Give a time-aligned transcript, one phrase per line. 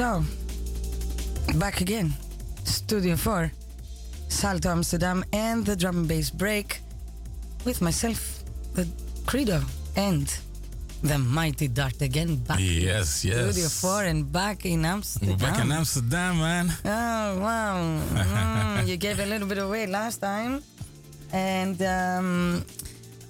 [0.00, 0.24] So,
[1.58, 2.14] back again.
[2.64, 3.52] Studio 4,
[4.28, 6.80] Salto Amsterdam, and the drum and bass break
[7.66, 8.88] with myself, the
[9.26, 9.60] Credo,
[9.96, 10.34] and
[11.02, 12.60] the mighty Dart again back.
[12.62, 13.52] Yes, yes.
[13.52, 15.28] Studio 4 and back in Amsterdam.
[15.28, 16.72] We're back in Amsterdam, man.
[16.82, 18.00] Oh, wow.
[18.14, 20.62] Mm, you gave a little bit away last time.
[21.30, 22.64] And um,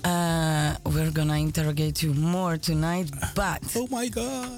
[0.04, 3.10] uh, we're going to interrogate you more tonight.
[3.34, 4.49] But Oh my God.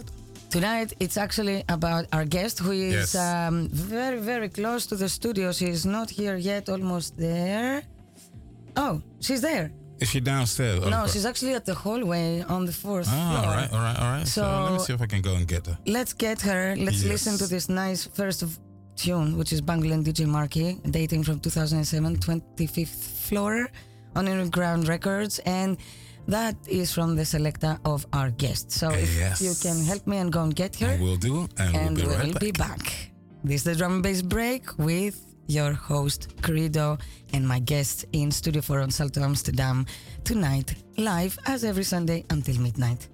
[0.56, 3.14] Tonight it's actually about our guest who is Yes.
[3.14, 5.52] um, very, very close to the studio.
[5.52, 7.82] She's not here yet, almost there.
[8.76, 8.94] Oh,
[9.26, 9.66] she's there.
[10.02, 10.80] Is she downstairs?
[10.96, 13.44] No, she's actually at the hallway on the fourth Oh, floor.
[13.46, 14.26] all right, all right, all right.
[14.28, 15.76] So, let me see if I can go and get her.
[15.86, 16.62] Let's get her.
[16.86, 17.12] Let's Yes.
[17.14, 18.48] listen to this nice first of
[18.96, 23.54] tune, which is Bungle and DJ Marky, dating from 2007, 25th floor
[24.16, 25.34] on Innerground Records.
[25.60, 25.76] And
[26.28, 28.70] that is from the selecta of our guest.
[28.70, 29.40] So if Yes.
[29.40, 32.06] you can help me and go and get her, I will do, and, and we'll
[32.06, 32.78] be we'll right be back.
[32.78, 33.10] back.
[33.44, 35.16] This is the drum and bass break with
[35.48, 36.96] your host, Credo,
[37.32, 39.84] and my guest in Studio 4 on Salto Amsterdam
[40.24, 43.08] tonight, live as every Sunday until midnight.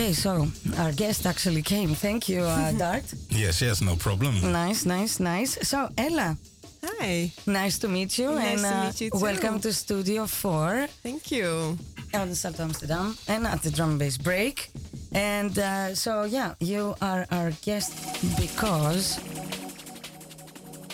[0.00, 1.94] Okay, so our guest actually came.
[1.94, 3.04] Thank you, uh, Dart.
[3.28, 4.32] Yes, yes, no problem.
[4.50, 5.58] Nice, nice, nice.
[5.68, 6.38] So, Ella,
[6.82, 7.30] Hi.
[7.46, 8.30] nice to meet you.
[8.32, 9.18] Nice and to uh, meet you too.
[9.18, 11.76] welcome to Studio 4 Thank you.
[12.14, 14.70] on the Salto Amsterdam and at the drum and bass break.
[15.12, 17.92] And uh, so, yeah, you are our guest
[18.40, 19.20] because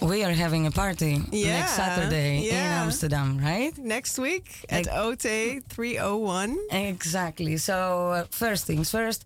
[0.09, 2.55] we are having a party next Yeah, Saturday in.
[2.55, 3.77] Amsterdam, right?
[3.79, 6.59] Next week at OT 301.
[6.71, 7.57] Exactly.
[7.57, 7.75] So,
[8.13, 9.25] uh, first things first,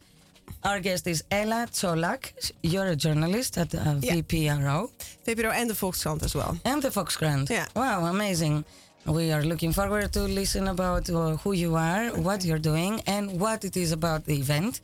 [0.64, 2.32] our guest is Ella Cholak.
[2.62, 4.14] You're a journalist at uh, Yeah.
[4.14, 4.90] VPRO
[5.26, 6.56] VPRO and the Volkskrant as well.
[6.64, 7.48] and the Volkskrant.
[7.50, 7.66] Yeah.
[7.74, 8.64] Wow, amazing.
[9.06, 13.40] We are looking forward to listen about uh, who you are, what you're doing, and
[13.40, 14.80] what it is about the event,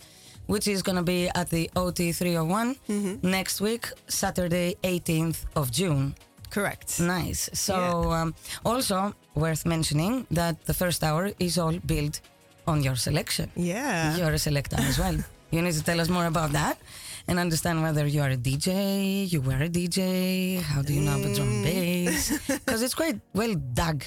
[0.47, 3.31] which is going to be at the OT 301 Mm-hmm.
[3.31, 6.15] next week, Saturday, 18th of June.
[6.51, 7.01] Correct.
[7.01, 7.51] Nice.
[7.53, 8.21] So, Yeah.
[8.23, 12.21] um, also worth mentioning that the first hour is all built
[12.67, 13.51] on your selection.
[13.57, 14.17] Yeah.
[14.17, 15.17] You're a selector as well.
[15.53, 16.77] You need to tell us more about that
[17.29, 21.17] and understand whether you are a DJ, you were a DJ, how do you know
[21.21, 22.33] about drum and bass?
[22.49, 24.03] Because it's quite well dug,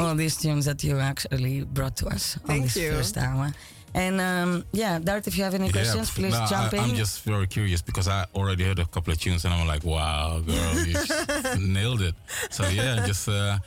[0.00, 2.90] all these tunes that you actually brought to us on this you.
[2.90, 3.52] first hour.
[3.94, 6.82] And um, yeah, Dart, if you have any questions, p- please no, jump I, in.
[6.84, 9.84] I'm just very curious because I already heard a couple of tunes and I'm like,
[9.84, 12.14] wow, girl, you nailed it.
[12.50, 13.58] So yeah, just uh,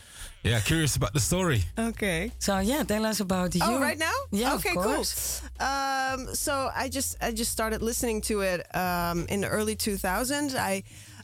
[0.43, 1.63] yeah, curious about the story.
[1.77, 2.31] Okay.
[2.39, 3.61] so yeah, tell us about you.
[3.63, 4.13] Oh, right now?
[4.31, 5.41] Yeah, Okay, of course.
[5.59, 5.67] cool.
[5.67, 10.55] Um, so I just I just started listening to it um, in the early 2000s.
[10.55, 10.83] I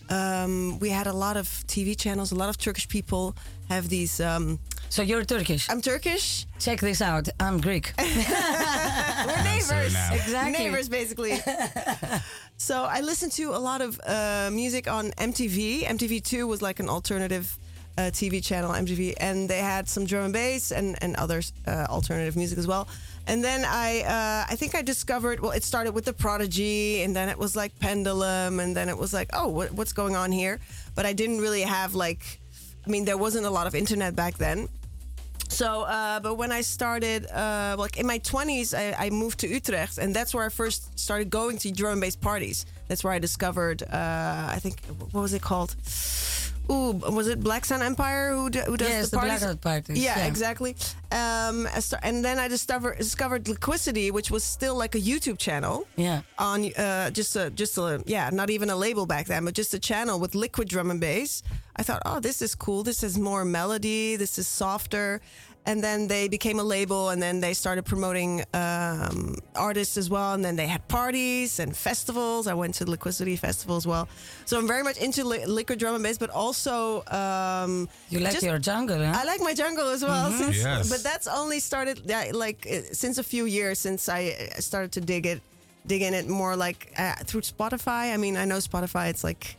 [0.10, 2.32] um, we had a lot of TV channels.
[2.32, 3.36] A lot of Turkish people
[3.70, 4.20] have these.
[4.92, 5.70] So you're Turkish.
[5.70, 6.46] I'm Turkish.
[6.60, 7.30] Check this out.
[7.40, 7.94] I'm Greek.
[7.98, 9.94] We're neighbors.
[9.94, 10.10] now.
[10.14, 10.52] Exactly.
[10.52, 11.40] Neighbors, basically.
[12.58, 15.84] so I listened to a lot of uh, music on MTV.
[15.86, 17.58] MTV2 was like an alternative
[17.98, 21.86] uh, TV channel, MTV, and they had some drum and bass and and other uh,
[21.90, 22.90] alternative music as well.
[23.28, 25.40] And then I, uh, I think I discovered.
[25.40, 28.98] Well, it started with the Prodigy, and then it was like Pendulum, and then it
[28.98, 30.60] was like, oh, what, what's going on here?
[30.96, 32.42] But I didn't really have like,
[32.86, 34.68] I mean, there wasn't a lot of internet back then.
[35.52, 39.48] So, uh, but when I started, uh, like in my 20s, I, I moved to
[39.48, 42.66] Utrecht, and that's where I first started going to drum bass parties.
[42.88, 44.80] That's where I discovered, uh, I think,
[45.12, 45.76] what was it called?
[46.72, 49.40] Ooh, was it Black Sun Empire who, do, who does yes, the the parties?
[49.40, 50.04] blackout parties.
[50.04, 50.76] Yeah, exactly.
[51.12, 51.68] Um,
[52.02, 56.22] and then I discovered discovered Liquidity, which was still like a YouTube channel Yeah.
[56.38, 59.74] on uh, just a just a yeah, not even a label back then, but just
[59.74, 61.44] a channel with liquid drum and bass.
[61.76, 62.84] I thought, oh, this is cool.
[62.84, 64.16] This is more melody.
[64.16, 65.22] This is softer.
[65.63, 70.34] And then they became a label, and then they started promoting um, artists as well.
[70.34, 72.47] And then they had parties and festivals.
[72.47, 74.08] I went to the Liquidity Festival as well.
[74.45, 78.34] So I'm very much into li- liquid drum and bass, but also um, You like
[78.34, 79.13] just- your jungle, huh?
[79.21, 80.32] I like my jungle as well.
[80.32, 80.89] Since, Yes.
[80.89, 84.91] But that's only started yeah, like uh, since a few years since I uh, started
[84.93, 85.41] to dig it,
[85.86, 88.13] dig in it more like uh, through Spotify.
[88.13, 89.10] I mean, I know Spotify.
[89.12, 89.58] It's like,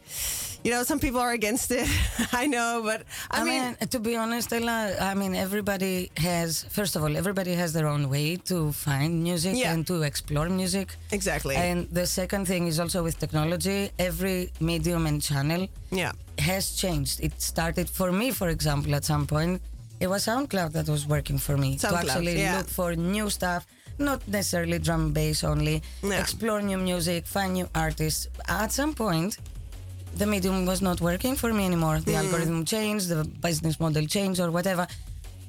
[0.64, 1.88] you know, some people are against it.
[2.32, 6.64] I know, but I, I, mean, mean, to be honest, Ella, I mean, everybody has,
[6.70, 9.72] first of all, everybody has their own way to find music Yeah.
[9.72, 10.96] and to explore music.
[11.10, 11.56] exactly.
[11.56, 17.20] And the second thing is also with technology, every medium and channel yeah, has changed.
[17.20, 19.60] It started for me, for example, at some point,
[20.00, 22.58] it was SoundCloud that was working for me to actually yeah.
[22.58, 23.66] look for new stuff,
[23.98, 26.20] not necessarily drum and bass only, Yeah.
[26.20, 28.28] explore new music, find new artists.
[28.48, 29.38] At some point,
[30.16, 32.00] the medium was not working for me anymore.
[32.00, 34.86] The algorithm changed, the business model changed, or whatever.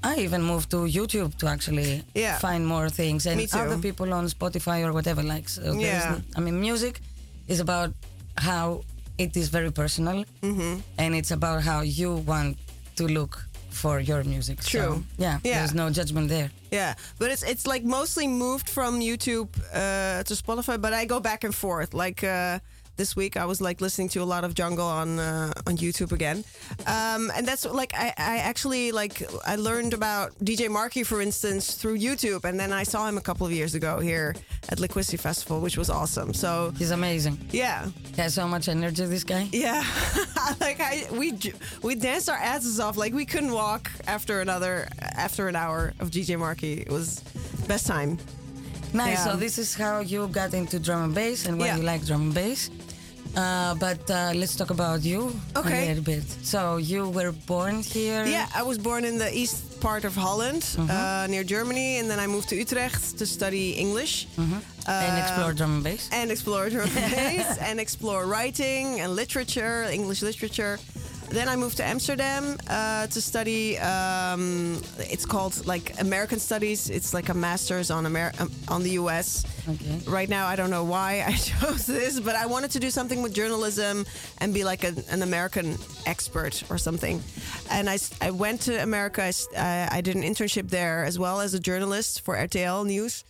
[0.04, 2.38] I even moved to YouTube to actually Yeah.
[2.40, 5.24] find more things, and other people on Spotify or whatever.
[5.24, 6.20] Like, so Yeah.
[6.36, 7.00] I mean, music
[7.48, 7.92] is about
[8.38, 8.84] how
[9.18, 10.74] it is very personal, Mm-hmm.
[10.98, 12.58] and it's about how you want
[12.96, 14.62] to look for your music.
[14.62, 15.04] So, True.
[15.18, 15.54] yeah, Yeah.
[15.60, 16.50] there's no judgment there.
[16.72, 16.94] yeah.
[17.20, 20.78] But it's it's like mostly moved from YouTube uh, to Spotify.
[20.80, 21.94] But I go back and forth.
[21.94, 22.60] Like uh,
[22.96, 26.12] this week, I was like listening to a lot of Jungle on uh, on YouTube
[26.12, 26.44] again,
[26.86, 31.74] um, and that's like I, I actually like I learned about DJ Marky, for instance,
[31.76, 34.36] through YouTube, and then I saw him a couple of years ago here
[34.70, 36.34] at Liquidity Festival, which was awesome.
[36.34, 37.38] So He's amazing.
[37.52, 39.06] yeah, He has so much energy.
[39.06, 39.50] This guy.
[39.52, 39.84] yeah,
[40.62, 41.34] like I we
[41.82, 42.96] we danced our asses off.
[42.98, 46.82] Like we couldn't walk after another after an hour of DJ Marky.
[46.82, 47.22] It was
[47.68, 48.18] best time.
[48.94, 49.18] Nice.
[49.26, 49.32] Yeah.
[49.32, 51.78] So this is how you got into drum and bass and why Yeah.
[51.78, 52.70] you like drum and bass.
[53.36, 55.86] Uh, but uh, let's talk about you Okay.
[55.86, 56.24] a little bit.
[56.44, 58.26] So you were born here.
[58.26, 62.20] Yeah, I was born in the east part of Holland, uh, near Germany, and then
[62.20, 64.28] I moved to Utrecht to study English.
[64.88, 66.10] and explore drum and bass.
[66.12, 70.78] and explore drum and bass and explore writing and literature, English literature.
[71.30, 73.78] Then I moved to Amsterdam uh, to study.
[73.80, 76.90] Um, it's called like American Studies.
[76.90, 79.46] It's like a master's on Amer- um, on the U.S.
[79.68, 80.00] Okay.
[80.08, 83.22] Right now, I don't know why I chose this, but I wanted to do something
[83.22, 84.06] with journalism
[84.40, 87.22] and be like a, an American expert or something.
[87.72, 89.32] And I, I went to America.
[89.58, 93.24] I, I did an internship there as well as a journalist for RTL News.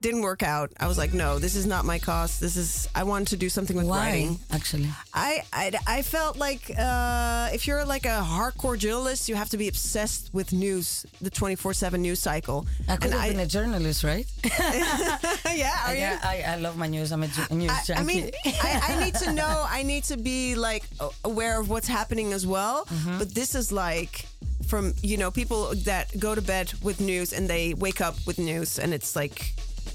[0.00, 0.70] Didn't work out.
[0.78, 2.38] I was like, no, this is not my cause.
[2.38, 4.38] This is I wanted to do something with Why, writing.
[4.52, 4.88] actually?
[5.12, 9.56] I, I, I felt like uh, if you're like a hardcore journalist, you have to
[9.56, 12.64] be obsessed with news, the 24 7 news cycle.
[12.88, 14.24] I could And have I, been a journalist, right?
[14.44, 16.00] yeah, are you?
[16.00, 17.10] yeah, I, I love my news.
[17.10, 19.64] I'm a ju- news I, I mean, I, I need to know.
[19.68, 20.84] I need to be like
[21.24, 22.84] aware of what's happening as well.
[22.86, 23.18] Mm-hmm.
[23.18, 24.26] But this is like
[24.68, 28.38] from you know people that go to bed with news and they wake up with
[28.38, 29.54] news, and it's like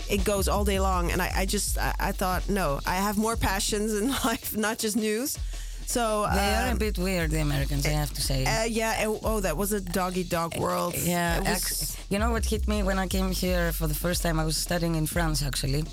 [0.10, 1.12] it goes all day long.
[1.12, 4.80] And I, I just I, I thought no, I have more passions in life, not
[4.80, 5.38] just news.
[5.86, 8.46] So they are a um, bit weird, the Americans, I have to say.
[8.46, 9.04] uh, yeah.
[9.06, 10.96] Oh, oh, that was a doggy dog world.
[10.98, 14.40] Yeah, was- you know what hit me when I came here for the first time?
[14.40, 15.84] I was studying in France actually,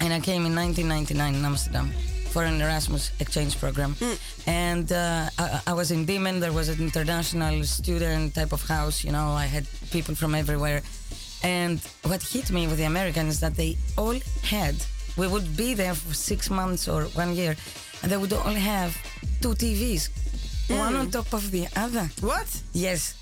[0.00, 1.92] and I came in 1999 in Amsterdam
[2.30, 3.96] for an Erasmus exchange program.
[4.46, 6.40] And uh, I, I was in Diemen.
[6.40, 9.04] There was an international student type of house.
[9.04, 10.82] You know, I had people from everywhere.
[11.42, 14.74] And what hit me with the Americans is that they all had.
[15.16, 17.56] We would be there for six months or one year,
[18.02, 18.96] and they would all have
[19.40, 20.10] two TVs,
[20.70, 21.00] one mm.
[21.00, 22.08] on top of the other.
[22.20, 22.62] what?
[22.72, 23.14] Yes.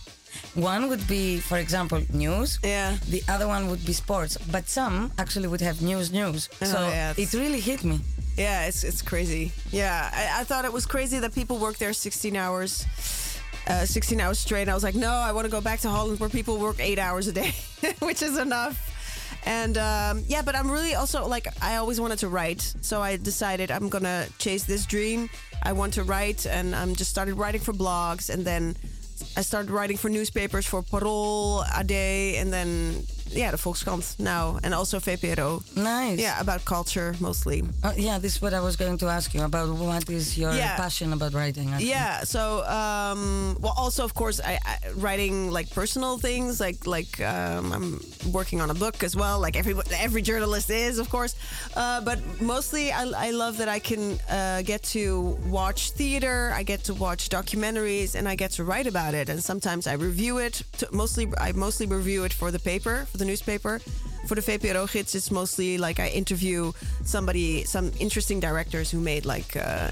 [0.54, 2.58] One would be, for example, news.
[2.62, 2.96] Yeah.
[3.08, 4.36] The other one would be sports.
[4.50, 6.48] But some actually would have news, news.
[6.60, 8.00] Oh, so yeah, it really hit me.
[8.36, 9.52] Yeah, it's it's crazy.
[9.70, 12.84] Yeah, I, I thought it was crazy that people work there 16 hours,
[13.66, 14.62] uh, 16 hours straight.
[14.62, 16.76] And I was like, no, I want to go back to Holland where people work
[16.78, 17.52] eight hours a day,
[18.00, 18.92] which is enough.
[19.44, 23.16] And um, yeah, but I'm really also like I always wanted to write, so I
[23.16, 25.30] decided I'm gonna chase this dream.
[25.62, 28.76] I want to write, and I'm just started writing for blogs, and then
[29.36, 34.72] I started writing for newspapers for Parool, AD, and then yeah, the Volkskrant now, and
[34.74, 35.62] also VPRO.
[35.76, 36.18] Nice.
[36.18, 37.62] Yeah, about culture mostly.
[37.82, 39.68] Uh, yeah, this is what I was going to ask you about.
[39.74, 40.76] What is your Yeah.
[40.76, 41.70] passion about writing?
[41.72, 41.90] actually?
[41.90, 42.24] Yeah.
[42.24, 47.72] So, um, well, also of course, I, I writing like personal things, like like um,
[47.72, 48.00] I'm
[48.32, 51.34] working on a book as well, like every every journalist is, of course.
[51.76, 56.62] Uh, but mostly, I, I love that I can uh, get to watch theater, I
[56.62, 59.28] get to watch documentaries, and I get to write about it.
[59.28, 60.62] And sometimes I review it.
[60.78, 63.80] To, mostly, I mostly review it for the paper, for the newspaper.
[64.26, 66.72] For the VPRO gids, it's mostly like I interview
[67.04, 69.90] somebody, some interesting directors who made like uh,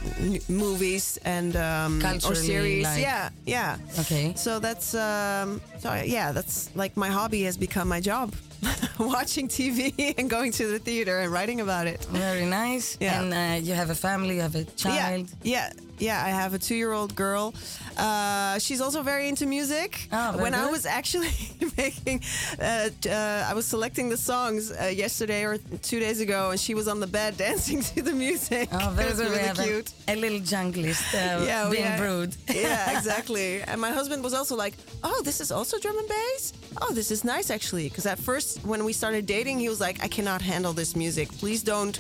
[0.49, 2.85] movies and um, or series.
[2.85, 3.77] like- yeah, yeah.
[4.01, 4.33] Okay.
[4.37, 8.35] So that's um, so yeah, that's like my hobby has become my job,
[8.99, 12.05] watching TV and going to the theater and writing about it.
[12.11, 12.97] Very nice.
[13.01, 13.23] Yeah.
[13.23, 15.29] And uh, you have a family, you have a child.
[15.45, 16.23] Yeah, yeah, yeah.
[16.25, 17.55] I have a two-year-old girl.
[17.97, 20.09] Uh, she's also very into music.
[20.13, 21.31] Oh, when I was actually
[21.77, 22.23] making,
[22.61, 26.75] uh, uh, I was selecting the songs uh, yesterday or two days ago, and she
[26.75, 28.69] was on the bed dancing to the music.
[28.73, 29.93] Oh, very it was really cute.
[30.09, 32.37] A, little junglist uh, Yeah, being brewed.
[32.53, 33.63] yeah, exactly.
[33.63, 36.53] And my husband was also like, "Oh, this is also drum and bass.
[36.83, 40.03] Oh, this is nice actually." Because at first, when we started dating, he was like,
[40.03, 41.29] "I cannot handle this music.
[41.39, 41.99] Please don't.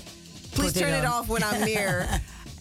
[0.52, 2.08] Please Put turn it, on." off when I'm near."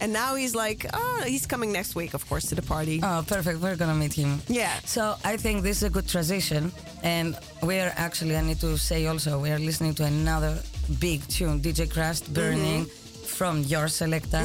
[0.00, 3.24] And now he's like, "Oh, he's coming next week, of course, to the party." Oh,
[3.26, 3.60] perfect.
[3.60, 4.40] We're gonna meet him.
[4.48, 4.72] Yeah.
[4.84, 8.36] So I think this is a good transition, and we're actually.
[8.36, 10.58] I need to say also we are listening to another
[11.00, 12.86] big tune, DJ Krust Burning.
[13.24, 14.38] From your selecta,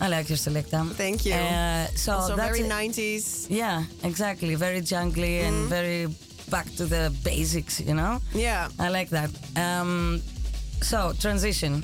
[0.00, 0.84] I like your selecta.
[0.94, 1.32] Thank you.
[1.32, 2.70] Uh, so also that's very it.
[2.70, 3.46] 90s.
[3.48, 4.54] Yeah, exactly.
[4.56, 6.06] Very jungly and very
[6.50, 7.80] back to the basics.
[7.80, 8.20] You know.
[8.34, 8.68] Yeah.
[8.78, 9.30] I like that.
[9.56, 10.20] Um,
[10.82, 11.82] so transition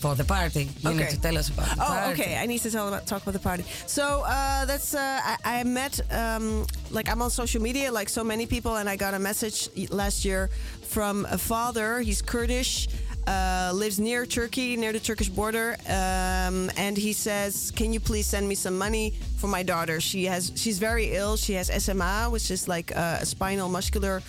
[0.00, 0.68] for the party.
[0.80, 2.22] You need to tell us about the Oh, party.
[2.22, 2.36] okay.
[2.38, 3.64] I need to tell about talk about the party.
[3.86, 8.22] So uh, that's uh, I, I met um, like I'm on social media like so
[8.24, 10.50] many people, and I got a message last year
[10.82, 12.00] from a father.
[12.00, 12.88] He's Kurdish.
[13.26, 18.26] Uh, lives near Turkey, near the Turkish border, um, and he says, "Can you please
[18.26, 20.00] send me some money for my daughter?
[20.00, 21.36] She has, she's very ill.
[21.36, 24.22] She has SMA, which is like uh, a spinal muscular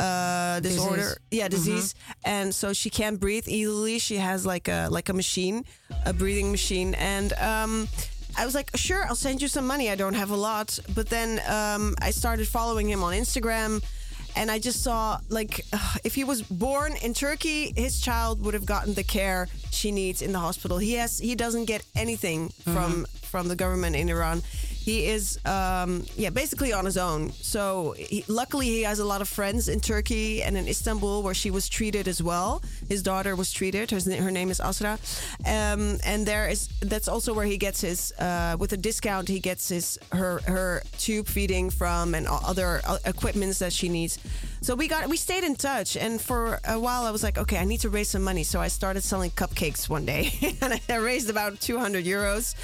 [0.00, 1.18] uh, disorder Disease.
[1.30, 5.64] yeah disease and so she can't breathe easily she has like a like a machine
[6.06, 7.88] a breathing machine and um
[8.36, 9.90] I was like, sure, I'll send you some money.
[9.90, 10.76] I don't have a lot.
[10.92, 13.80] But then um, I started following him on Instagram.
[14.34, 15.64] And I just saw, like,
[16.04, 20.20] if he was born in Turkey, his child would have gotten the care she needs
[20.20, 20.78] in the hospital.
[20.78, 24.42] He has, he doesn't get anything from from the government in Iran.
[24.84, 27.32] He is um, yeah basically on his own.
[27.32, 31.32] So he, luckily he has a lot of friends in Turkey and in Istanbul where
[31.32, 32.62] she was treated as well.
[32.88, 33.90] His daughter was treated.
[33.90, 34.98] Her, her name is Asra,
[35.46, 39.40] um, and there is that's also where he gets his uh, with a discount he
[39.40, 44.18] gets his her her tube feeding from and other uh, equipments that she needs.
[44.64, 47.58] So we got we stayed in touch, and for a while I was like, okay,
[47.58, 48.44] I need to raise some money.
[48.44, 52.54] So I started selling cupcakes one day, and I raised about 200 euros.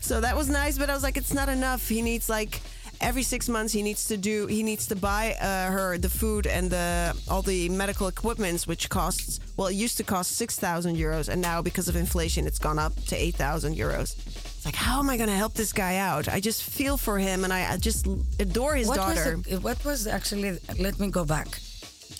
[0.00, 1.86] So that was nice, but I was like, it's not enough.
[1.86, 2.62] He needs like
[3.02, 6.46] every six months he needs to do he needs to buy uh, her the food
[6.46, 11.30] and the all the medical equipments which costs well it used to cost 6000 euros
[11.30, 14.16] and now because of inflation it's gone up to 8000 euros
[14.60, 16.28] it's like how am i going to help this guy out?
[16.28, 18.06] I just feel for him and i, I just
[18.38, 19.36] adore his what daughter.
[19.38, 21.48] Was the, what was actually let me go back.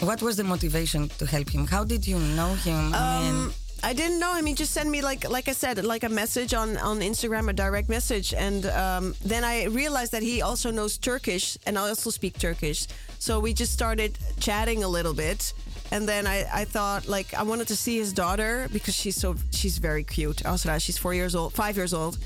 [0.01, 1.67] What was the motivation to help him?
[1.67, 2.95] How did you know him?
[2.95, 4.47] I mean, um, I didn't know him.
[4.47, 7.53] He just sent me like like I said, like a message on on Instagram, a
[7.53, 12.09] direct message, and um, then I realized that he also knows Turkish, and I also
[12.09, 12.87] speak Turkish.
[13.21, 15.53] So we just started chatting a little bit,
[15.93, 19.35] and then I, I thought like I wanted to see his daughter because she's so
[19.51, 20.47] she's very cute.
[20.47, 22.17] Also, she's four years old, five years old.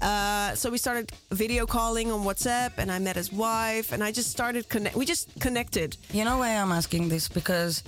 [0.00, 4.12] Uh, so we started video calling on WhatsApp, and I met his wife, and I
[4.12, 4.94] just started connect.
[4.94, 5.96] We just connected.
[6.12, 7.82] You know why I'm asking this because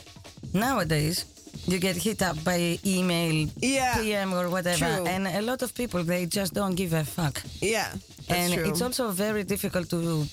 [0.53, 1.25] nowadays
[1.69, 5.07] you get hit up by email, yeah, PM or whatever, true.
[5.07, 7.41] and a lot of people they just don't give a fuck.
[7.61, 7.93] Yeah,
[8.29, 8.65] and true.
[8.69, 10.27] it's also very difficult to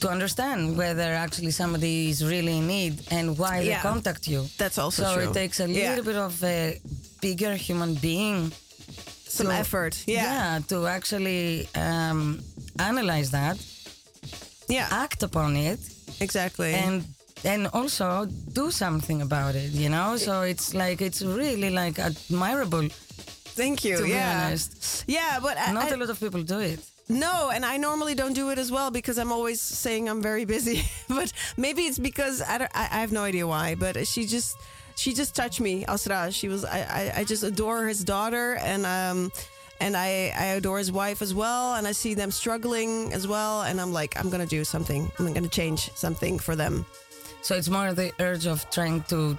[0.00, 3.66] to understand whether actually somebody is really in need and why Yeah.
[3.82, 4.40] they contact you.
[4.58, 5.30] That's also so true.
[5.30, 6.00] it takes a little Yeah.
[6.10, 6.80] bit of a
[7.20, 8.52] bigger human being
[9.28, 9.94] some to- effort.
[10.06, 12.40] Yeah, to actually um,
[12.78, 13.56] analyze that,
[14.68, 15.80] yeah, act upon it,
[16.20, 16.74] exactly.
[16.74, 17.04] and
[17.42, 19.70] and also do something about it.
[19.72, 22.88] You know, so it's like it's really like admirable.
[23.56, 23.96] Thank you.
[23.98, 25.04] To be yeah, honest.
[25.06, 26.80] yeah, but I, Not I- a lot of people do it.
[27.10, 30.44] No, and I normally don't do it as well because I'm always saying I'm very
[30.44, 30.84] busy.
[31.08, 33.74] but maybe it's because I, I, I have no idea why.
[33.74, 34.56] But she just
[34.94, 36.30] she just touched me, Asra.
[36.30, 39.32] She was I, I, I just adore his daughter and um
[39.80, 41.74] and I, I adore his wife as well.
[41.74, 43.62] And I see them struggling as well.
[43.62, 45.10] And I'm like, I'm gonna do something.
[45.18, 46.86] I'm gonna change something for them.
[47.42, 49.36] So it's more the urge of trying to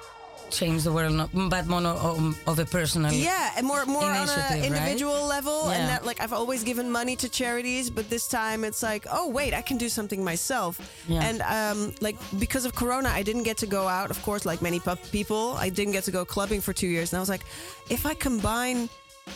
[0.51, 3.11] change the world, not, but more of, of a personal.
[3.11, 4.63] Yeah, and more more on an right?
[4.63, 8.83] individual level, and that like I've always given money to charities, but this time it's
[8.83, 10.79] like, oh wait, I can do something myself.
[11.07, 11.23] Yeah.
[11.23, 14.11] And um, like because of Corona, I didn't get to go out.
[14.11, 14.79] Of course, like many
[15.11, 17.45] people, I didn't get to go clubbing for two years, and I was like,
[17.89, 18.89] if I combine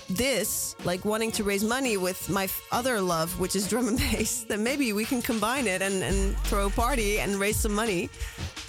[0.10, 3.98] this, like wanting to raise money, with my f- other love, which is drum and
[3.98, 7.74] bass, then maybe we can combine it and, and throw a party and raise some
[7.74, 8.10] money.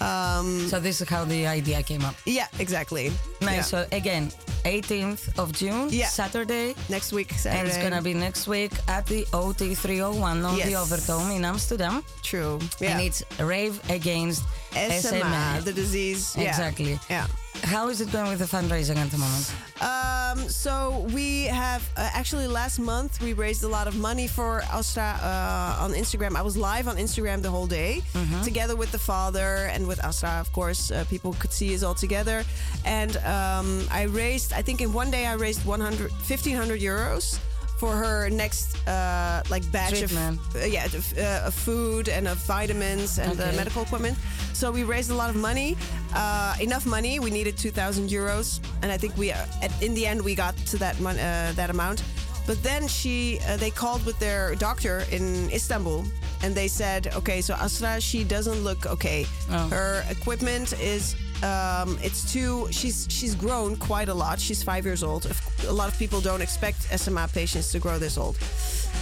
[0.01, 2.15] Um, So this is how the idea came up.
[2.25, 3.11] yeah, exactly.
[3.41, 3.55] Nice.
[3.55, 3.61] Yeah.
[3.63, 4.31] So again,
[4.65, 6.07] 18th of June, Yeah.
[6.09, 6.75] Saturday.
[6.89, 7.59] Next week, Saturday.
[7.59, 10.75] And it's gonna be next week at the OT 301 on the Yes.
[10.83, 12.03] Overtoom in Amsterdam.
[12.23, 12.59] True.
[12.79, 12.91] Yeah.
[12.91, 15.61] And it's Rave Against SMA, SMA.
[15.63, 16.35] the disease.
[16.37, 16.99] Exactly.
[17.09, 17.25] Yeah.
[17.63, 19.53] How is it going with the fundraising at the moment?
[19.81, 24.61] Um, so we have uh, actually last month we raised a lot of money for
[24.71, 26.35] Asra uh, on Instagram.
[26.35, 28.01] I was live on Instagram the whole day
[28.43, 30.39] together with the father and with Asra.
[30.39, 32.43] Of course, uh, people could see us all together.
[32.85, 37.39] And um, I raised, I think in one day I raised 100, 1500 euros
[37.79, 40.39] for her next uh, like batch Treatment.
[40.39, 43.55] of uh, yeah of, uh, of food and of vitamins and uh, Okay.
[43.57, 44.17] medical equipment.
[44.53, 45.77] So we raised a lot of money,
[46.15, 47.19] uh, enough money.
[47.19, 50.33] We needed two thousand euros, and I think we uh, at, in the end we
[50.35, 52.01] got to that mon- uh, that amount.
[52.47, 56.05] But then she uh, they called with their doctor in Istanbul,
[56.43, 59.25] and they said, okay, so Asra she doesn't look okay.
[59.51, 59.67] Oh.
[59.69, 61.15] Her equipment is.
[61.43, 62.67] Um, it's too.
[62.71, 64.39] She's she's grown quite a lot.
[64.39, 65.27] She's five years old.
[65.67, 68.37] A lot of people don't expect SMA patients to grow this old.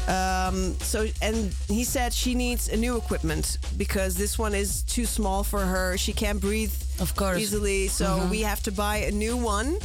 [0.08, 5.06] Um, so and he said she needs a new equipment because this one is too
[5.06, 5.98] small for her.
[5.98, 7.39] She can't breathe Of course.
[7.39, 7.88] easily.
[7.88, 9.78] So we have to buy a new one.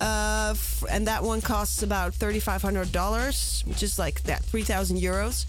[0.00, 5.46] Uh, f- and that one costs about $3,500, which is like that, 3,000 euros.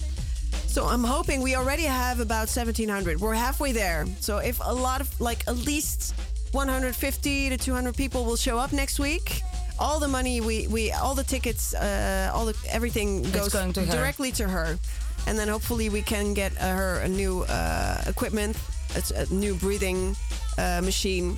[0.67, 3.19] So I'm hoping we already have about 1,700.
[3.19, 4.05] We're halfway there.
[4.19, 6.13] So if a lot of, like, at least
[6.53, 9.41] 150 to 200 people will show up next week,
[9.79, 13.91] all the money we, we all the tickets, uh, all the everything goes to her.
[13.91, 14.77] directly to her,
[15.25, 18.55] and then hopefully we can get uh, her a new uh, equipment,
[18.95, 20.15] it's a new breathing
[20.57, 21.35] uh, machine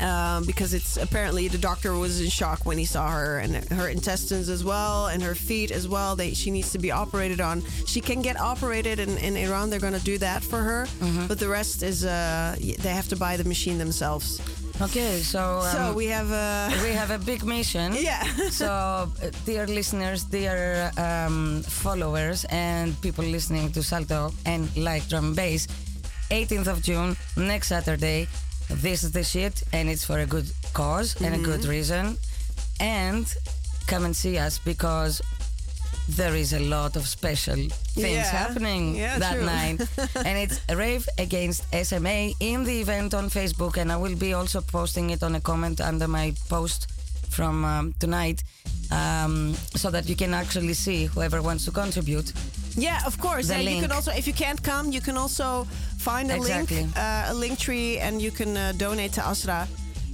[0.00, 3.88] um, because it's apparently the doctor was in shock when he saw her and her
[3.88, 6.16] intestines as well and her feet as well.
[6.16, 7.62] They she needs to be operated on.
[7.86, 9.70] She can get operated in, in Iran.
[9.70, 10.86] They're going to do that for her,
[11.28, 14.40] but the rest is uh, they have to buy the machine themselves.
[14.80, 17.94] Okay, so um, so we have a we have a big mission.
[17.98, 18.22] yeah.
[18.50, 19.08] so, uh,
[19.46, 25.66] dear listeners, dear um, followers, and people listening to Salto and like drum and bass,
[26.30, 28.28] 18th of June, next Saturday,
[28.68, 31.70] this is the shit, and it's for a good because and a good Mm-hmm.
[31.70, 32.18] reason.
[32.80, 33.26] And
[33.86, 35.22] come and see us because
[36.08, 37.56] there is a lot of special
[37.94, 38.22] things Yeah.
[38.30, 39.44] happening Yeah, that true.
[39.46, 39.80] night.
[40.26, 43.76] and it's Rave Against SMA in the event on Facebook.
[43.76, 46.86] And I will be also posting it on a comment under my post
[47.36, 48.42] from um, tonight
[48.90, 52.32] um, so that you can actually see whoever wants to contribute.
[52.76, 53.48] Yeah, of course.
[53.50, 55.66] Yeah, you can also, if you can't come, you can also
[55.98, 56.76] find a Exactly.
[56.82, 59.68] link, uh, a link tree, and you can uh, donate to Asra.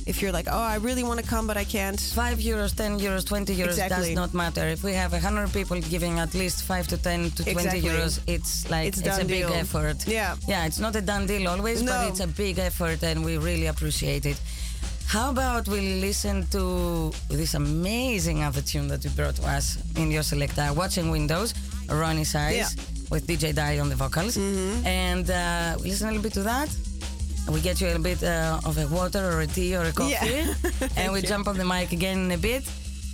[0.04, 2.00] If you're like, oh, I really want to come, but I can't.
[2.00, 3.96] 5 euros, 10 euros, 20 euros Exactly.
[4.08, 4.66] does not matter.
[4.66, 7.80] If we have a 100 people giving at least 5 to 10 to 20 Exactly.
[7.82, 9.52] euros, it's like It's it's, a done big deal.
[9.52, 9.98] effort.
[10.08, 10.34] Yeah.
[10.48, 11.92] Yeah, it's not a done deal always, No.
[11.92, 14.38] but it's a big effort and we really appreciate it.
[15.12, 20.10] How about we listen to this amazing other tune that you brought to us in
[20.10, 21.52] your selecta, Watching Windows,
[21.86, 22.64] Roni Size, Yeah.
[22.64, 23.14] Mm-hmm.
[23.14, 24.38] with DJ Die on the vocals.
[24.86, 26.70] And uh, we listen a little bit to that.
[27.50, 29.92] We get you a little bit uh, of a water or a tea or a
[29.92, 30.14] coffee.
[30.32, 30.54] Yeah.
[30.96, 32.64] and we jump on the mic again in a bit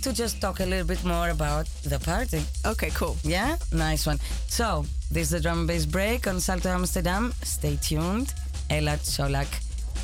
[0.03, 2.41] to just talk a little bit more about the party.
[2.65, 3.17] Okay, cool.
[3.23, 4.19] Yeah, nice one.
[4.47, 7.33] So, this is the drum and bass break on Salto Amsterdam.
[7.43, 8.33] Stay tuned.
[8.69, 9.47] Ella Solak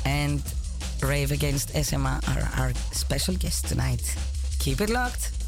[0.04, 0.42] and
[1.02, 4.16] Rave Against SMA are our special guests tonight.
[4.58, 5.45] Keep it locked.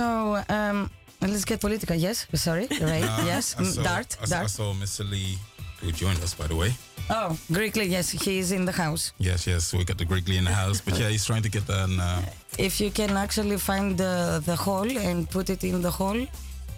[0.00, 0.88] So um,
[1.20, 1.94] let's get political.
[1.94, 3.04] Yes, sorry, right?
[3.04, 5.04] Uh, yes, I Mm, saw, Dart, I, saw- I saw Mr.
[5.10, 5.36] Lee
[5.80, 6.72] who joined us, by the way.
[7.10, 9.12] Oh, Greekly, yes, he's in the house.
[9.18, 10.80] Yes, yes, we got the Greek Lee in the house.
[10.80, 12.00] But yeah, he's trying to get an.
[12.00, 12.22] Uh,
[12.56, 16.22] If you can actually find the the hole and put it in the hole,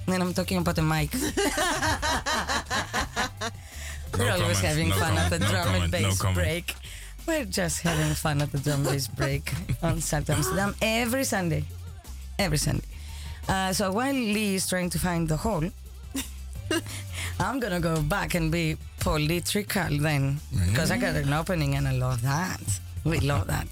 [0.09, 1.11] then I'm talking about the mic.
[4.18, 6.18] We're No always comment, having no fun at the no drum and comment, no bass
[6.25, 6.39] comment.
[6.43, 6.66] break.
[7.29, 9.45] We're just having fun at the drum and bass break
[9.87, 11.62] on Salto Amsterdam every Sunday.
[12.39, 12.82] Every Sunday.
[13.53, 15.69] Uh, so while Lee is trying to find the hole,
[17.39, 20.41] I'm gonna go back and be political then,
[20.71, 22.63] because I got an opening and I love that.
[23.05, 23.69] We love that.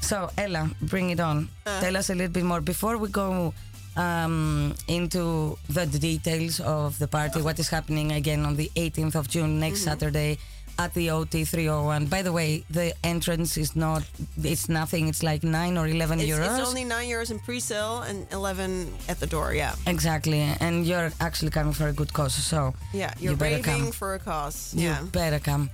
[0.00, 1.48] So Ella, bring it on.
[1.64, 3.52] Tell us a little bit more before we go
[3.96, 7.42] um, into the details of the party.
[7.42, 10.38] What is happening again on the 18th of June next Saturday
[10.78, 12.06] at the OT 301?
[12.06, 14.02] By the way, the entrance is not.
[14.42, 15.08] It's nothing.
[15.08, 16.58] It's like nine or 11 It's, euros.
[16.58, 19.54] it's only nine euros in pre-sale and eleven at the door.
[19.54, 23.12] Yeah, Exactly, and you're actually coming for a good cause, so yeah.
[23.18, 23.92] You're you better come.
[23.92, 24.74] for a cause.
[24.74, 25.02] You yeah.
[25.12, 25.70] better come.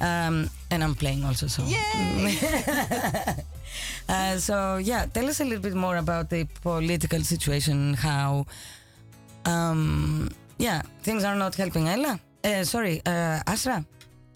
[0.00, 1.62] Um, and I'm playing also, so.
[1.64, 2.36] Yay!
[4.08, 7.92] Uh, so yeah, tell us a little bit more about the political situation.
[7.94, 8.46] How,
[9.44, 11.88] um, yeah, things are not helping.
[11.88, 13.84] Ella, uh, sorry, uh, Asra.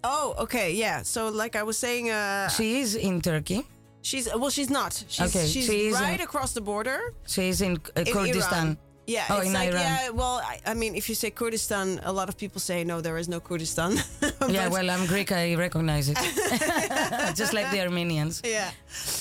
[0.05, 0.73] Oh, okay.
[0.75, 1.03] Yeah.
[1.03, 3.67] So, like I was saying, uh, She is in Turkey.
[4.03, 4.93] she's well, she's not.
[5.09, 6.99] She's Okay, she's she in- right across the border.
[7.27, 8.77] She is in, uh, in Kurdistan.
[9.07, 9.83] Yeah, Oh, it's in like Iran.
[9.83, 10.11] yeah.
[10.11, 13.19] Well, I, I mean, if you say Kurdistan, a lot of people say no, there
[13.19, 13.99] is no Kurdistan.
[14.49, 15.31] Yeah, well, I'm Greek.
[15.33, 16.17] I recognize it.
[17.41, 18.41] Just like the Armenians.
[18.45, 18.71] yeah,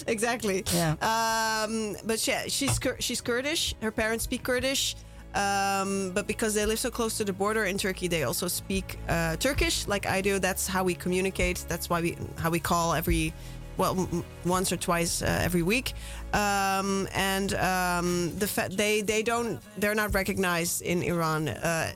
[0.07, 0.63] exactly.
[0.73, 0.91] Yeah.
[1.01, 3.75] Um, but yeah, she's she's Kurdish.
[3.81, 4.95] Her parents speak Kurdish.
[5.35, 8.97] Um, but because they live so close to the border in Turkey, they also speak
[9.07, 10.39] uh, Turkish, like I do.
[10.39, 11.65] That's how we communicate.
[11.67, 13.33] That's why we how we call every
[13.77, 14.09] well
[14.45, 15.93] once or twice uh, every week.
[16.33, 21.49] Um, and um, the fa- they they don't they're not recognized in Iran.
[21.49, 21.91] Uh,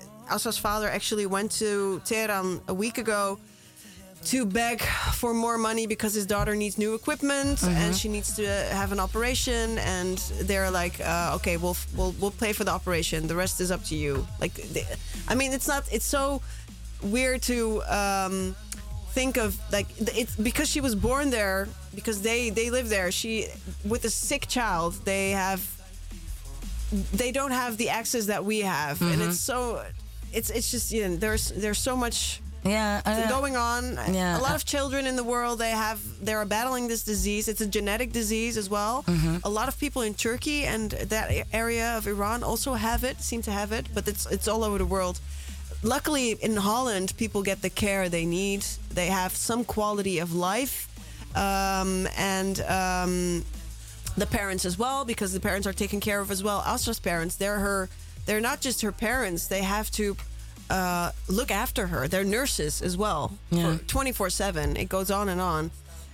[0.62, 3.40] father actually went to Tehran a week ago
[4.26, 4.82] to beg
[5.14, 9.00] for more money because his daughter needs new equipment and she needs to have an
[9.00, 9.78] operation.
[9.80, 13.28] And they're like uh, okay we'll we'll we'll pay for the operation.
[13.28, 14.26] The rest is up to you.
[14.40, 14.86] Like they,
[15.28, 16.42] i mean it's not it's so
[17.02, 18.56] weird to um,
[19.12, 23.12] think of like it's because she was born there because they they live there.
[23.12, 23.48] She
[23.86, 25.62] with a sick child they have
[27.14, 29.02] they don't have the access that we have.
[29.02, 29.84] And it's so
[30.32, 33.02] it's it's just you know there's there's so much Yeah.
[33.06, 33.98] uh, going on.
[34.14, 37.48] yeah, a lot of children in the world they have they're battling this disease.
[37.48, 39.04] It's a genetic disease as well.
[39.08, 39.38] Mm-hmm.
[39.44, 43.42] A lot of people in Turkey and that area of Iran also have it, seem
[43.44, 45.20] to have it, but it's it's all over the world.
[45.84, 48.64] Luckily, in Holland, people get the care they need.
[48.94, 50.88] They have some quality of life,
[51.36, 53.44] um, and um,
[54.16, 56.64] the parents as well, because the parents are taken care of as well.
[56.66, 57.90] Asra's parents, they're her.
[58.26, 59.48] They're not just her parents.
[59.48, 60.16] They have to
[60.70, 62.08] uh, look after her.
[62.08, 63.32] They're nurses as well,
[63.88, 64.76] twenty four seven.
[64.78, 65.72] It goes on and on.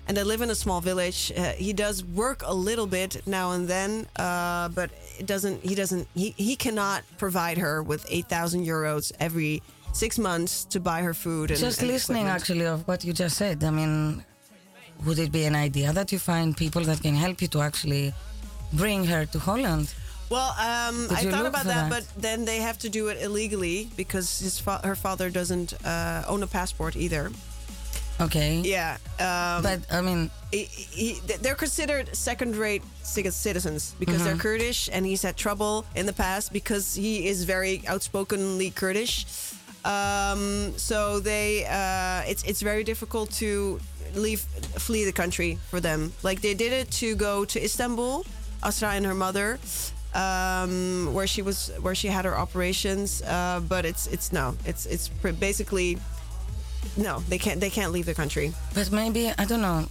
[0.08, 1.32] And they live in a small village.
[1.38, 4.90] Uh, he does work a little bit now and then, uh, but
[5.20, 5.64] it doesn't.
[5.64, 6.08] He doesn't.
[6.16, 9.62] He, he cannot provide her with eight thousand euros every
[9.94, 11.52] six months to buy her food.
[11.52, 12.42] And, just and listening equipment.
[12.42, 14.24] actually of what you just said i mean
[15.06, 18.14] would it be an idea that you find people that can help you to actually
[18.74, 19.94] bring her to holland
[20.30, 24.40] Well, um, I thought about that, but then they have to do it illegally because
[24.40, 27.32] his fa- her father doesn't uh, own a passport either.
[28.22, 34.90] okay Yeah, um, but i mean he, he, they're considered second-rate citizens because they're Kurdish,
[34.92, 39.26] and he's had trouble in the past because he is very outspokenly Kurdish.
[39.86, 43.80] Um, so they, uh, it's it's very difficult to
[44.16, 44.42] leave,
[44.78, 46.12] flee the country for them.
[46.24, 48.26] Like they did it to go to Istanbul,
[48.62, 49.58] Asra and her mother,
[50.16, 53.22] um, where she was, where she had her operations.
[53.22, 55.98] Uh, but it's it's no, it's it's pr- basically
[56.98, 58.54] no, they can't they can't leave the country.
[58.74, 59.86] but maybe i don't know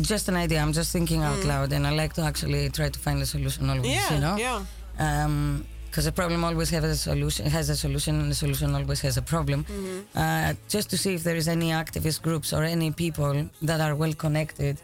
[0.00, 1.46] just an idea i'm just thinking out Mm.
[1.52, 4.36] loud and i like to actually try to find a solution always Yeah, you know
[4.36, 4.60] yeah.
[4.98, 9.00] Um, because a problem always has a solution has a solution and the solution always
[9.00, 9.98] has a problem Mm-hmm.
[10.22, 13.32] uh, just to see if there is any activist groups or any people
[13.68, 14.76] that are well connected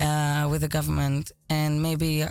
[0.00, 2.28] uh, with the government and maybe uh,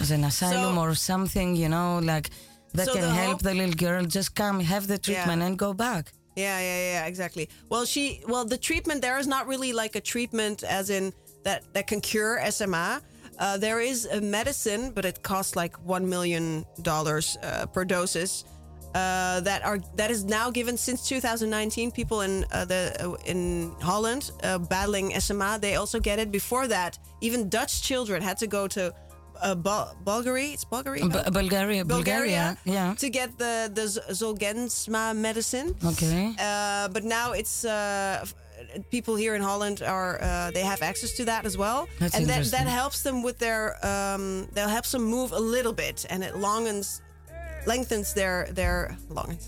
[0.00, 2.30] as an asylum So- or something you know like
[2.74, 5.72] that So can the help the little girl just come have the treatment and go
[5.74, 6.04] back
[6.46, 7.44] Yeah, yeah, yeah, exactly.
[7.70, 11.04] Well, she, well, the treatment there is not really like a treatment as in
[11.46, 12.88] that that can cure SMA.
[13.44, 18.44] Uh, there is a medicine, but it costs like one million dollars uh, per doses.
[18.94, 21.90] Uh, that are that is now given since 2019.
[21.90, 23.40] People in uh, the uh, in
[23.90, 26.28] Holland uh, battling SMA, they also get it.
[26.30, 28.82] Before that, even Dutch children had to go to
[29.42, 30.52] uh, Bul- Bulgaria.
[30.54, 31.04] It's Bulgaria.
[31.06, 32.94] B- Bulgaria, Bulgaria, yeah.
[32.94, 33.86] To get the the
[34.20, 35.74] Zolgensma medicine.
[35.84, 36.34] Okay.
[36.38, 38.24] Uh, but now it's uh,
[38.90, 42.26] people here in Holland are uh, they have access to that as well, That's and
[42.26, 46.22] that that helps them with their um, that helps them move a little bit, and
[46.22, 47.00] it longens
[47.66, 48.96] lengthens their their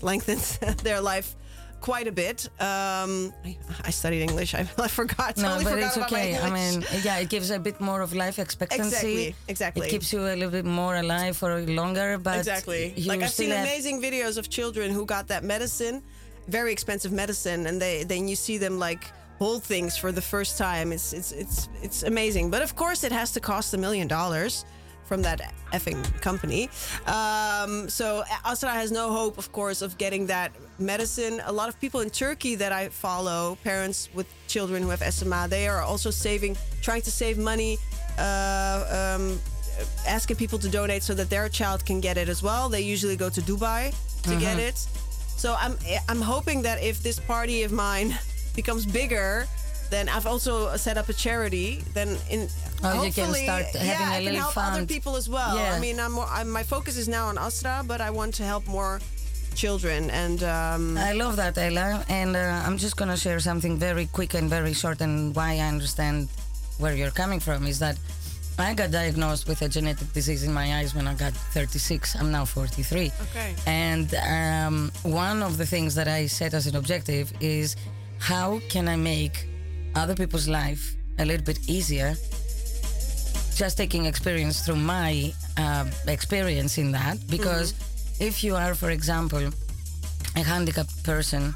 [0.01, 1.35] lengthens their life
[1.81, 2.45] quite a bit.
[2.59, 4.53] Um, I, I studied English.
[4.61, 5.37] I, I forgot.
[5.37, 6.37] No, totally but forgot it's okay.
[6.37, 8.85] I mean, yeah, it gives a bit more of life expectancy.
[8.85, 9.87] Exactly, exactly.
[9.87, 12.93] It keeps you a little bit more alive for longer, but exactly.
[13.05, 16.03] Like I've seen amazing videos of children who got that medicine,
[16.47, 19.03] very expensive medicine, and they then you see them like
[19.39, 20.91] hold things for the first time.
[20.91, 22.51] It's it's it's it's amazing.
[22.51, 24.65] But of course, it has to cost a million dollars
[25.11, 25.41] from that
[25.73, 26.69] effing company.
[27.05, 30.49] Um, so Asra has no hope, of course, of getting that
[30.79, 31.41] medicine.
[31.45, 35.47] A lot of people in Turkey that I follow, parents with children who have SMA,
[35.49, 37.77] they are also saving, trying to save money.
[38.17, 39.37] Uh, um,
[40.07, 42.69] asking people to donate so that their child can get it as well.
[42.69, 43.91] They usually go to Dubai
[44.23, 44.69] to get Mm-hmm.
[44.69, 44.77] it.
[45.43, 45.75] So I'm
[46.07, 48.09] I'm hoping that if this party of mine
[48.59, 49.47] becomes bigger,
[49.91, 51.83] then I've also set up a charity.
[51.93, 52.47] Then in
[52.83, 55.55] Oh, hopefully, start having yeah, a I can help other people as well.
[55.55, 55.75] Yeah.
[55.75, 58.43] I mean, I'm, more, I'm my focus is now on Asra, but I want to
[58.43, 58.99] help more
[59.53, 60.41] children and.
[60.43, 62.03] Um, I love that, Ella.
[62.09, 65.57] And uh, I'm just going to share something very quick and very short, and why
[65.57, 66.29] I understand
[66.79, 67.97] where you're coming from is that
[68.57, 72.15] I got diagnosed with a genetic disease in my eyes when I got 36.
[72.15, 73.11] I'm now 43.
[73.21, 73.55] Okay.
[73.67, 77.75] And um, one of the things that I set as an objective is
[78.19, 79.47] how can I make
[79.95, 82.15] other people's life a little bit easier.
[83.55, 87.73] Just taking experience through my uh, experience in that because
[88.19, 89.49] if you are for example
[90.35, 91.53] a handicapped person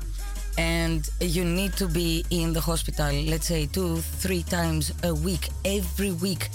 [0.57, 5.49] and you need to be in the hospital let's say two three times a week
[5.63, 6.49] every week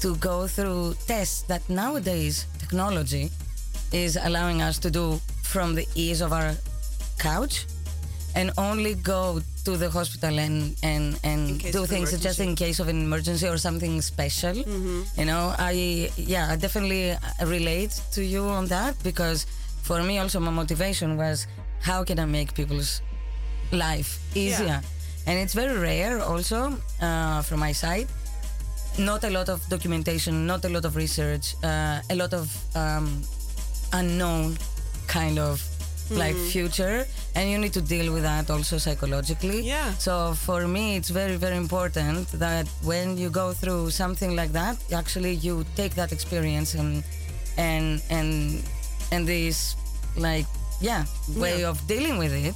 [0.00, 3.30] to go through tests that nowadays technology
[3.92, 6.52] is allowing us to do from the ease of our
[7.18, 7.66] couch
[8.34, 12.88] and only go to the hospital and and and do things just in case of
[12.88, 14.54] an emergency or something special.
[15.18, 19.46] You know i yeah i definitely uh, relate to you on that because
[19.82, 21.46] for me also my motivation was
[21.80, 23.00] how can i make people's
[23.72, 24.80] life easier?
[25.26, 26.72] And it's very rare also
[27.02, 28.08] uh, from my side.
[28.98, 33.22] Not a lot of documentation not a lot of research uh, a lot of um,
[33.92, 34.56] unknown
[35.06, 35.62] kind of
[36.10, 39.92] like future and you need to deal with that also psychologically Yeah.
[39.98, 44.76] so for me it's very very important that when you go through something like that
[44.92, 47.04] actually you take that experience and
[47.56, 48.62] and and
[49.12, 49.76] and this
[50.16, 50.46] like
[50.80, 51.04] yeah
[51.36, 51.68] way Yeah.
[51.70, 52.54] of dealing with it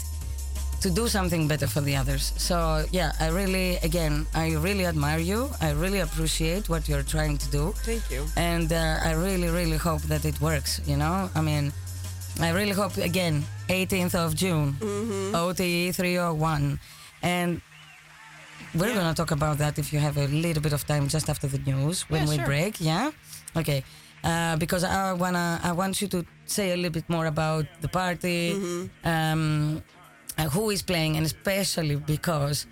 [0.83, 2.33] to do something better for the others.
[2.37, 5.49] So yeah, I really again I really admire you.
[5.61, 7.73] I really appreciate what you're trying to do.
[7.87, 8.27] Thank you.
[8.37, 11.31] And uh, I really really hope that it works, you know?
[11.37, 11.73] I mean,
[12.43, 14.73] I really hope again 18th of June.
[14.81, 15.35] Mm-hmm.
[15.35, 16.79] OT 301
[17.23, 17.61] and
[18.75, 18.95] we're Yeah.
[18.95, 21.47] going to talk about that if you have a little bit of time just after
[21.47, 22.47] the news when Yeah, we sure.
[22.47, 23.11] break, yeah?
[23.57, 23.85] Okay.
[24.25, 27.89] Uh, because I wanna, I want you to say a little bit more about the
[27.89, 29.09] party, Mm-hmm.
[29.09, 29.83] um,
[30.53, 32.67] who is playing, and especially because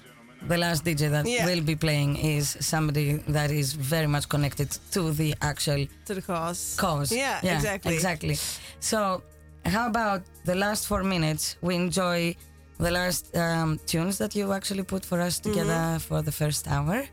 [0.48, 1.44] the last DJ that Yeah.
[1.44, 6.22] will be playing is somebody that is very much connected to the actual To the
[6.22, 6.76] cause.
[6.78, 7.12] cause.
[7.12, 7.94] Yeah, exactly.
[7.94, 8.36] Exactly.
[8.80, 9.22] So,
[9.64, 11.56] how about the last four minutes?
[11.60, 12.36] We enjoy
[12.78, 15.98] the last um, tunes that you actually put for us together Mm-hmm.
[15.98, 17.04] for the first hour.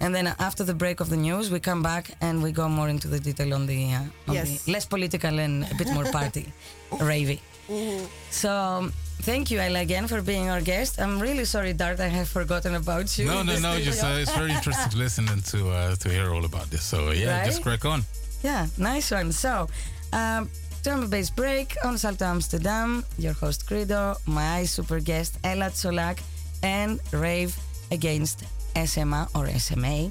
[0.00, 2.88] And then after the break of the news, we come back and we go more
[2.88, 4.64] into the detail on the, uh, on Yes.
[4.64, 6.52] the less political and a bit more party,
[6.90, 7.38] ravey.
[7.68, 8.04] Mm-hmm.
[8.30, 8.90] So
[9.22, 10.98] thank you, Ella, again for being our guest.
[11.00, 13.26] I'm really sorry, Dart, I have forgotten about you.
[13.26, 13.78] No, no, no.
[13.78, 16.82] Just uh, it's very interesting to listen and to uh, to hear all about this.
[16.82, 17.46] So yeah, Right?
[17.46, 18.02] just crack on.
[18.42, 19.30] Yeah, nice one.
[19.30, 19.68] So,
[20.12, 20.50] um,
[20.82, 23.04] drum bass break on Salto Amsterdam.
[23.18, 26.18] Your host Credo, my super guest Ella Solak,
[26.62, 27.56] and rave
[27.90, 30.10] against SMA or SMA,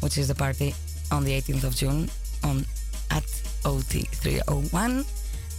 [0.00, 0.74] which is the party
[1.10, 2.08] on the 18th of June
[2.42, 2.64] on
[3.10, 3.24] at
[3.64, 5.04] OT 301.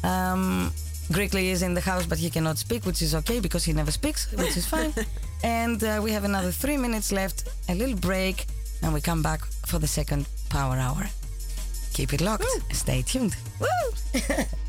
[0.03, 0.71] Um,
[1.11, 3.91] Greekly is in the house, but he cannot speak, which is okay because he never
[3.91, 4.93] speaks, which is fine.
[5.43, 8.47] and uh, we have another three minutes left, a little break,
[8.82, 11.05] and we come back for the second power hour.
[11.95, 12.43] Keep it locked.
[12.75, 13.37] Stay tuned.
[13.57, 14.19] Woo!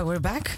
[0.00, 0.50] So we're back,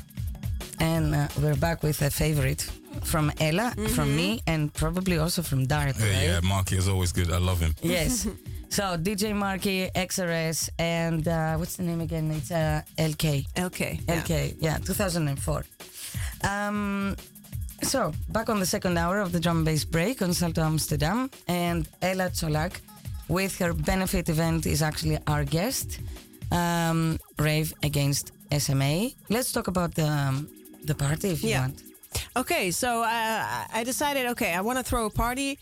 [0.78, 2.62] and uh, we're back with a favorite
[3.02, 5.96] from Ella, from me, and probably also from Dark.
[5.96, 6.22] Hey, right?
[6.22, 7.28] yeah, Marky is always good.
[7.32, 7.74] I love him.
[7.82, 8.28] Yes.
[8.68, 12.30] so DJ Marky, XRS, and uh, what's the name again?
[12.30, 13.46] It's uh, LK.
[13.58, 13.98] Okay.
[14.06, 14.22] yeah.
[14.22, 15.64] LK, yeah, 2004.
[16.48, 17.16] Um,
[17.82, 21.28] so, back on the second hour of the drum and bass break on Salto Amsterdam,
[21.48, 22.80] and Ella Cholak
[23.26, 25.98] with her benefit event is actually our guest,
[26.52, 29.10] um, Rave Against SMA.
[29.28, 30.48] Let's talk about the, um,
[30.84, 31.60] the party if you Yeah.
[31.60, 31.82] want.
[32.36, 35.58] Okay, so uh, I decided, okay, I want to throw a party.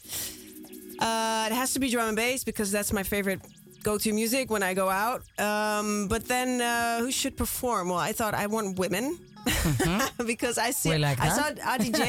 [0.99, 3.41] Uh, it has to be drum and bass because that's my favorite
[3.82, 5.22] go-to music when I go out.
[5.38, 7.88] Um, but then, uh, who should perform?
[7.88, 9.18] Well, I thought I want women
[10.26, 10.99] because I see.
[10.99, 11.51] Like I saw.
[11.51, 12.03] ADJ.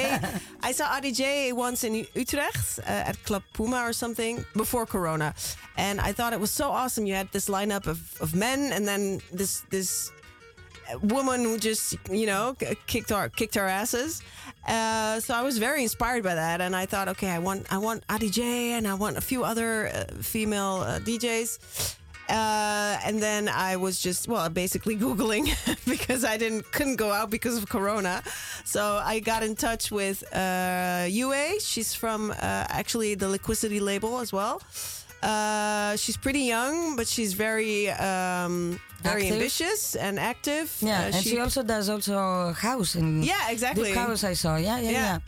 [0.63, 5.33] I saw ADJ once in Utrecht uh, at Club Puma or something before Corona,
[5.77, 7.05] and I thought it was so awesome.
[7.05, 10.11] You had this lineup of, of men, and then this this
[11.01, 12.55] woman who just you know
[12.87, 14.21] kicked our kicked our asses.
[14.67, 17.77] Uh, so I was very inspired by that, and I thought, okay, I want I
[17.77, 18.39] want ADJ
[18.77, 21.97] and I want a few other uh, female uh, DJs.
[22.29, 25.45] Uh, and then I was just well, basically googling
[25.85, 28.23] because I didn't couldn't go out because of Corona.
[28.63, 31.59] So I got in touch with uh, UA.
[31.59, 32.35] She's from uh,
[32.69, 34.61] actually the Liquidity label as well.
[35.23, 39.33] Uh, she's pretty young, but she's very um, very Active.
[39.37, 40.73] ambitious and active.
[40.81, 43.91] Yeah, Uh, and she, also does also house and Yeah, exactly.
[43.93, 44.55] House I saw.
[44.57, 45.17] Yeah, yeah, yeah.
[45.17, 45.19] Yeah.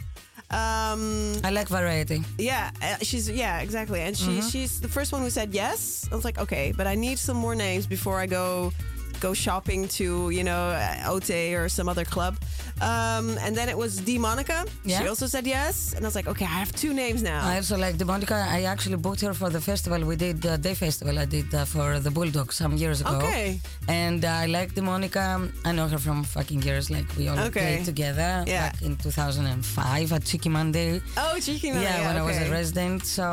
[0.53, 2.21] Um, I like variety.
[2.37, 4.01] yeah, uh, she's yeah, exactly.
[4.01, 6.07] And she she's the first one who said yes.
[6.11, 8.71] I was like, okay, but I need some more names before I go
[9.27, 10.05] go shopping to
[10.37, 12.33] you know uh, Ote or some other club.
[12.91, 14.59] Um, and then it was D Monica.
[14.83, 14.99] Yeah.
[14.99, 17.39] She also said yes, and I was like, okay, I have two names now.
[17.51, 18.37] I also like the Monica.
[18.57, 21.63] I actually booked her for the festival we did, the day festival I did uh,
[21.73, 23.17] for the Bulldog some years ago.
[23.23, 23.47] Okay.
[23.87, 25.25] And uh, I like the Monica.
[25.69, 26.85] I know her from fucking years.
[26.95, 27.61] Like we all Okay.
[27.67, 28.61] played together Yeah.
[28.63, 31.01] back in 2005 at Cheeky Monday.
[31.23, 31.69] oh, cheeky.
[31.71, 33.05] no, yeah, when I was a resident.
[33.05, 33.25] So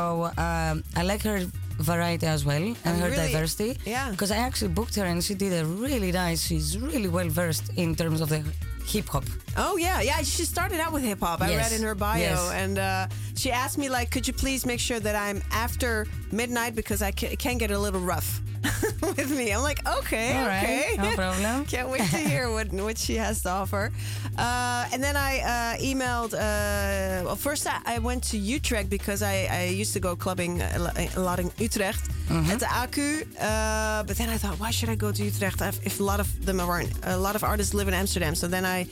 [0.46, 1.38] um, I like her
[1.80, 3.78] variety as well and I'm her really- diversity.
[3.84, 4.10] yeah.
[4.10, 6.40] Because I actually booked her and she did a really nice.
[6.46, 8.42] She's really well versed in terms of the
[8.86, 9.24] hip hop.
[9.56, 10.22] Oh yeah, yeah.
[10.22, 11.40] She started out with hip hop.
[11.42, 12.50] I read in her bio, yes.
[12.52, 13.06] and uh,
[13.36, 17.12] she asked me like, "Could you please make sure that I'm after midnight because I
[17.12, 18.40] ca- it can get a little rough
[19.02, 19.52] with me.
[19.52, 21.02] I'm like, okay, All right, okay.
[21.10, 21.64] no problem.
[21.72, 23.90] Can't wait to hear what, what she has to offer.
[24.36, 26.34] Uh, and then I uh, emailed.
[26.34, 30.60] Uh, well, first I, I went to Utrecht because I, I used to go clubbing
[30.62, 32.50] a lot in Utrecht Mm-hmm.
[32.52, 33.26] at the ACU.
[33.40, 36.20] Uh, but then I thought, why should I go to Utrecht if, if a lot
[36.20, 38.36] of them are a lot of artists live in Amsterdam?
[38.36, 38.86] So then I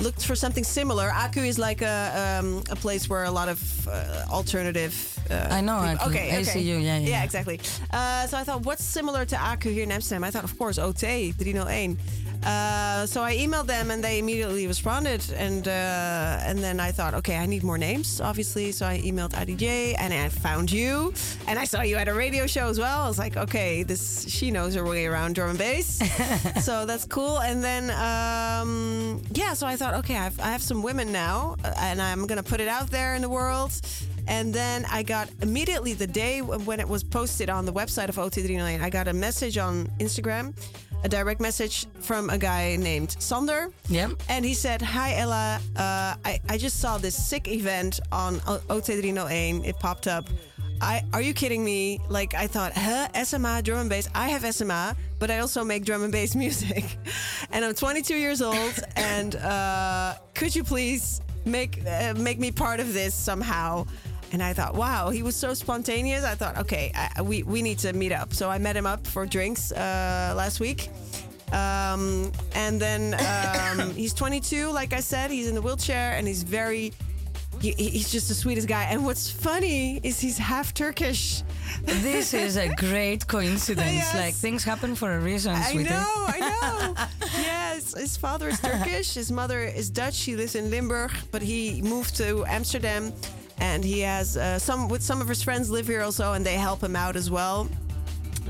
[0.00, 1.08] looked for something similar.
[1.10, 4.94] ACU is like a um, a place where a lot of uh, alternative.
[5.30, 6.42] Uh, I know people- Okay, okay.
[6.42, 7.24] ACU, yeah, yeah, yeah.
[7.24, 7.58] exactly.
[7.92, 10.24] Uh, so I thought, what's similar to ACU here in Amsterdam?
[10.24, 11.96] I thought, of course, OT 301.
[12.44, 15.24] Uh, so I emailed them and they immediately responded.
[15.32, 18.72] And uh, and then I thought, okay, I need more names, obviously.
[18.72, 21.12] So I emailed IDJ and I found you.
[21.46, 23.02] And I saw you at a radio show as well.
[23.02, 26.00] I was like, okay, this she knows her way around drum and bass.
[26.64, 27.38] so that's cool.
[27.40, 31.72] And then, um, yeah, so I thought, okay, I've, I have some women now uh,
[31.78, 33.72] and I'm going to put it out there in the world.
[34.26, 38.16] And then I got immediately the day when it was posted on the website of
[38.16, 40.54] OT309, I got a message on Instagram,
[41.04, 43.68] a direct message from a guy named Sander.
[43.88, 44.12] Yep.
[44.28, 48.58] And he said, Hi Ella, uh, I, I just saw this sick event on O-
[48.70, 49.66] OT301.
[49.66, 50.28] It popped up.
[50.80, 52.00] I, are you kidding me?
[52.08, 53.08] Like I thought, huh?
[53.24, 54.08] SMA drum and bass.
[54.14, 56.84] I have SMA, but I also make drum and bass music,
[57.52, 58.74] and I'm 22 years old.
[58.96, 63.86] and uh, could you please make uh, make me part of this somehow?
[64.34, 66.24] And I thought, wow, he was so spontaneous.
[66.24, 68.34] I thought, okay, I, we we need to meet up.
[68.34, 70.90] So I met him up for drinks uh, last week.
[71.52, 76.42] Um, and then um, he's 22, like I said, he's in the wheelchair and he's
[76.42, 76.92] very,
[77.60, 78.82] he, he's just the sweetest guy.
[78.90, 81.44] And what's funny is he's half Turkish.
[81.84, 83.92] This is a great coincidence.
[83.92, 84.14] Yes.
[84.16, 85.90] Like things happen for a reason, I sweetie.
[85.90, 87.06] know, I know.
[87.38, 90.24] yes, his father is Turkish, his mother is Dutch.
[90.24, 93.12] He lives in Limburg, but he moved to Amsterdam,
[93.64, 96.58] and he has uh, some with some of his friends live here also, and they
[96.68, 97.58] help him out as well.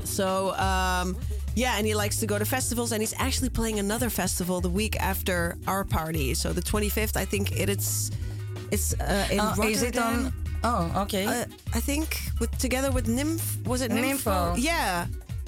[0.03, 0.27] So
[0.69, 1.07] um,
[1.55, 4.73] yeah, and he likes to go to festivals, and he's actually playing another festival the
[4.81, 5.37] week after
[5.67, 6.33] our party.
[6.41, 8.11] So the 25th, I think it, it's
[8.71, 10.33] it's uh, in Oh, is it on?
[10.63, 11.25] Oh, okay.
[11.25, 12.07] Uh, I think
[12.39, 14.55] with together with Nymph was it Nympho.
[14.57, 15.05] Yeah.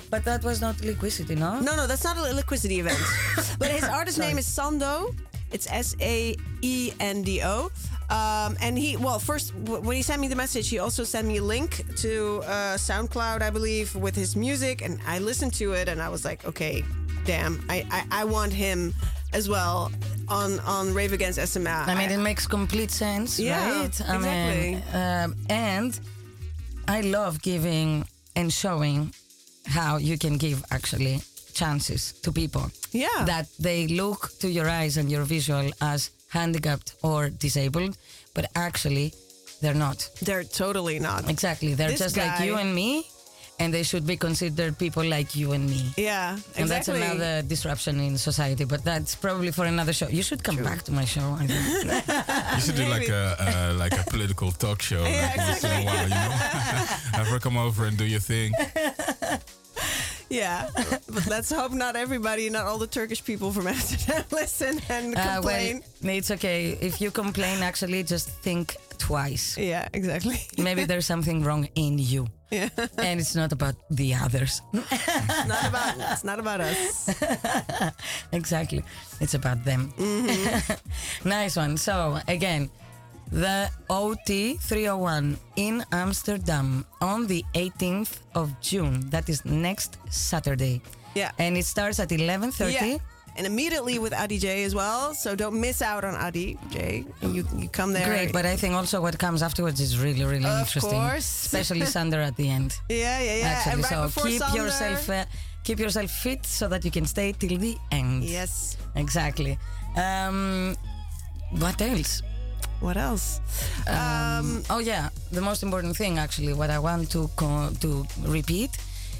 [0.10, 1.60] but that was not liquidity, no?
[1.60, 3.02] No, no, that's not a liquidity event.
[3.60, 4.96] but his artist name is Sando.
[5.52, 7.70] It's S A E N D O.
[8.10, 11.28] Um, and he, well, first, w- when he sent me the message, he also sent
[11.28, 14.82] me a link to uh, SoundCloud, I believe, with his music.
[14.82, 16.84] And I listened to it and I was like, okay,
[17.26, 18.94] damn, I, I, I want him
[19.34, 19.92] as well
[20.30, 21.70] on, on Rave Against SMA.
[21.70, 24.02] I mean, it makes complete sense, Yeah, right?
[24.08, 25.00] I mean, exactly.
[25.02, 26.00] um, and
[26.88, 29.14] I love giving and showing
[29.66, 31.20] how you can give actually
[31.54, 32.72] chances to people.
[32.94, 33.26] Yeah.
[33.26, 37.98] That they look to your eyes and your visual as handicapped or disabled,
[38.34, 39.14] but actually
[39.62, 39.98] they're not.
[40.22, 41.30] They're totally not.
[41.30, 41.74] Exactly.
[41.74, 43.08] They're This just like you and me,
[43.60, 45.82] and they should be considered people like you and me.
[45.98, 46.62] Yeah, exactly.
[46.62, 50.08] And that's another disruption in society, but that's probably for another show.
[50.10, 51.28] You should come back to my show.
[51.40, 51.46] I.
[52.56, 55.72] You should do like a uh, like a political talk show Yeah, like once in
[55.72, 56.32] a while, you know.
[57.18, 58.50] Have her come over and do your thing.
[60.30, 60.70] Yeah,
[61.08, 65.36] but let's hope not everybody, not all the Turkish people from Amsterdam listen and Uh,
[65.36, 65.82] complain.
[66.04, 66.78] well, it's okay.
[66.82, 69.58] If you complain, actually, just think twice.
[69.58, 70.40] yeah, exactly.
[70.58, 72.28] Maybe there's something wrong in you.
[72.52, 74.62] Yeah, And it's not about the others.
[74.74, 77.10] it's not about it's not about us.
[78.32, 78.84] exactly.
[79.20, 79.92] It's about them.
[81.26, 81.78] nice one.
[81.78, 82.70] So, again,
[83.32, 89.10] the OT 301 in Amsterdam on the 18th of June.
[89.10, 90.82] That is next Saturday.
[91.16, 91.32] Yeah.
[91.40, 92.72] And it starts at 11.30.
[92.74, 92.98] Yeah,
[93.38, 95.14] and immediately with Adi J as well.
[95.14, 97.06] So don't miss out on Adi J.
[97.22, 98.08] You you come there.
[98.08, 100.92] Great, but I think also what comes afterwards is really, really Of interesting.
[100.92, 101.46] course.
[101.46, 102.80] Especially Sander at the end.
[102.90, 103.46] yeah, yeah, yeah.
[103.48, 105.26] Actually, and right so keep Sander- yourself uh,
[105.64, 108.24] keep yourself fit so that you can stay till the end.
[108.24, 108.78] Yes.
[108.96, 109.60] Exactly.
[109.96, 110.76] Um,
[111.60, 112.22] what else?
[112.80, 113.42] What else?
[113.88, 117.30] Um, Oh yeah, the most important thing actually, what I want to
[117.82, 118.70] to repeat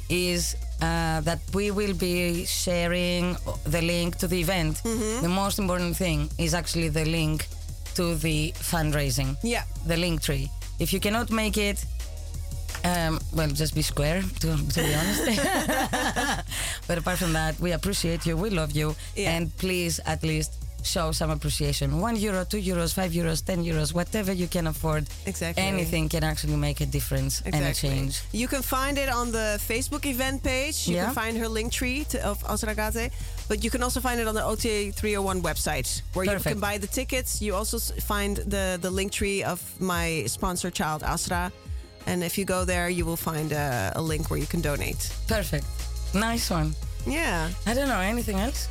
[0.10, 3.36] is uh, that we will be sharing
[3.66, 4.82] the link to the event.
[4.84, 5.22] Mm-hmm.
[5.24, 7.48] The most important thing is actually the link
[7.96, 9.36] to the fundraising.
[9.44, 9.64] yeah.
[9.88, 10.50] the link tree.
[10.80, 11.84] If you cannot make it,
[12.86, 15.26] um, well, just be square, to, to be honest.
[16.88, 19.32] but apart from that, we appreciate you, we love you, Yeah.
[19.36, 20.54] and please at least
[20.88, 22.00] show some appreciation.
[22.02, 25.06] One euro, two euros, five euros, ten euros, whatever you can afford.
[25.26, 25.64] Exactly.
[25.64, 28.22] Anything can actually make a difference and a change.
[28.32, 30.88] You can find it on the Facebook event page.
[30.88, 31.06] You Yeah.
[31.06, 33.12] can find her link tree to, of Asragate.
[33.50, 36.78] But you can also find it on the OTA 301 website where you can buy
[36.78, 37.42] the tickets.
[37.42, 41.52] You also find the, the link tree of my sponsor child, Asra.
[42.06, 45.12] And if you go there, you will find a, a link where you can donate.
[45.28, 45.66] Perfect.
[46.14, 46.74] Nice one.
[47.06, 47.50] Yeah.
[47.66, 48.68] I don't know anything else.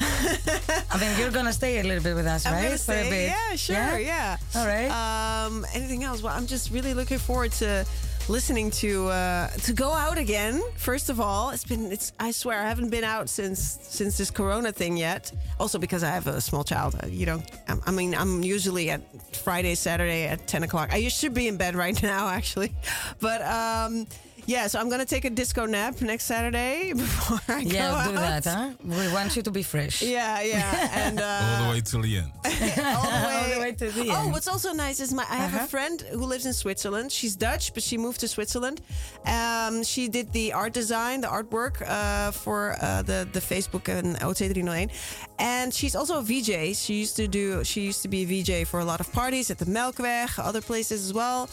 [0.00, 2.68] I mean, you're gonna stay a little bit with us, I'm right?
[2.68, 3.28] For a say, bit.
[3.30, 4.36] yeah, sure, yeah.
[4.54, 4.88] All right.
[4.90, 6.22] Um, anything else?
[6.22, 7.84] Well, I'm just really looking forward to
[8.28, 10.60] listening to uh, to go out again.
[10.76, 14.30] First of all, it's been it's I swear I haven't been out since since this
[14.30, 15.32] Corona thing yet.
[15.60, 16.94] Also because I have a small child.
[17.02, 19.00] Uh, You know, I'm, I mean, I'm usually at
[19.36, 20.92] Friday, Saturday at 10 o'clock.
[20.92, 22.72] I should be in bed right now, actually,
[23.20, 23.42] but.
[23.42, 24.06] um
[24.46, 28.16] yeah, so I'm gonna take a disco nap next Saturday before I go yeah, do
[28.18, 28.42] out.
[28.42, 28.70] that, huh?
[28.84, 30.02] We want you to be fresh.
[30.02, 32.30] Yeah, yeah, and uh, All the way till the end.
[32.44, 34.32] all the way, All the way to the oh, end.
[34.32, 35.64] what's also nice is my I have Uh-huh.
[35.64, 37.10] a friend who lives in Switzerland.
[37.12, 38.80] She's Dutch, but she moved to Switzerland.
[39.26, 44.16] Um, she did the art design, the artwork uh, for uh, the the Facebook and
[44.20, 44.90] OT301,
[45.38, 46.76] and she's also a VJ.
[46.76, 47.64] She used to do.
[47.64, 50.60] She used to be a VJ for a lot of parties at the Melkweg, other
[50.60, 51.48] places as well.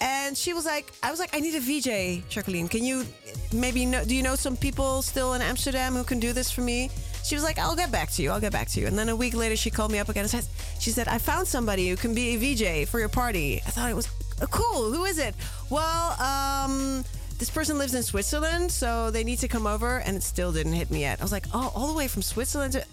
[0.00, 2.68] And she was like, I was like, I need a VJ, Jacqueline.
[2.68, 3.04] Can you
[3.52, 6.60] maybe know, do you know some people still in Amsterdam who can do this for
[6.60, 6.90] me?
[7.24, 8.30] She was like, I'll get back to you.
[8.30, 8.86] I'll get back to you.
[8.86, 10.44] And then a week later, she called me up again and said,
[10.78, 13.60] she said, I found somebody who can be a VJ for your party.
[13.66, 14.08] I thought it was
[14.40, 14.92] uh, cool.
[14.92, 15.34] Who is it?
[15.70, 17.04] Well, um,
[17.38, 19.98] this person lives in Switzerland, so they need to come over.
[19.98, 21.20] And it still didn't hit me yet.
[21.20, 22.84] I was like, oh, all the way from Switzerland to,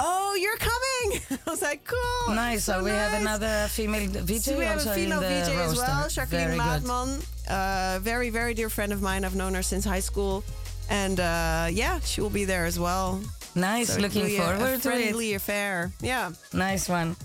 [0.00, 1.20] oh, you're coming.
[1.46, 2.34] I was like, cool.
[2.34, 2.64] Nice.
[2.64, 5.82] So, we have another female VJ So we have a female VJ as roster.
[5.82, 6.58] well, Jacqueline.
[6.58, 7.24] Maatman.
[7.48, 9.24] Uh, very, very dear friend of mine.
[9.24, 10.44] I've known her since high school.
[10.90, 13.20] And uh, yeah, she will be there as well.
[13.54, 13.94] Nice.
[13.94, 14.82] So Looking really a- forward a to it.
[14.82, 15.92] friendly affair.
[16.00, 16.30] Yeah.
[16.52, 17.16] Nice one.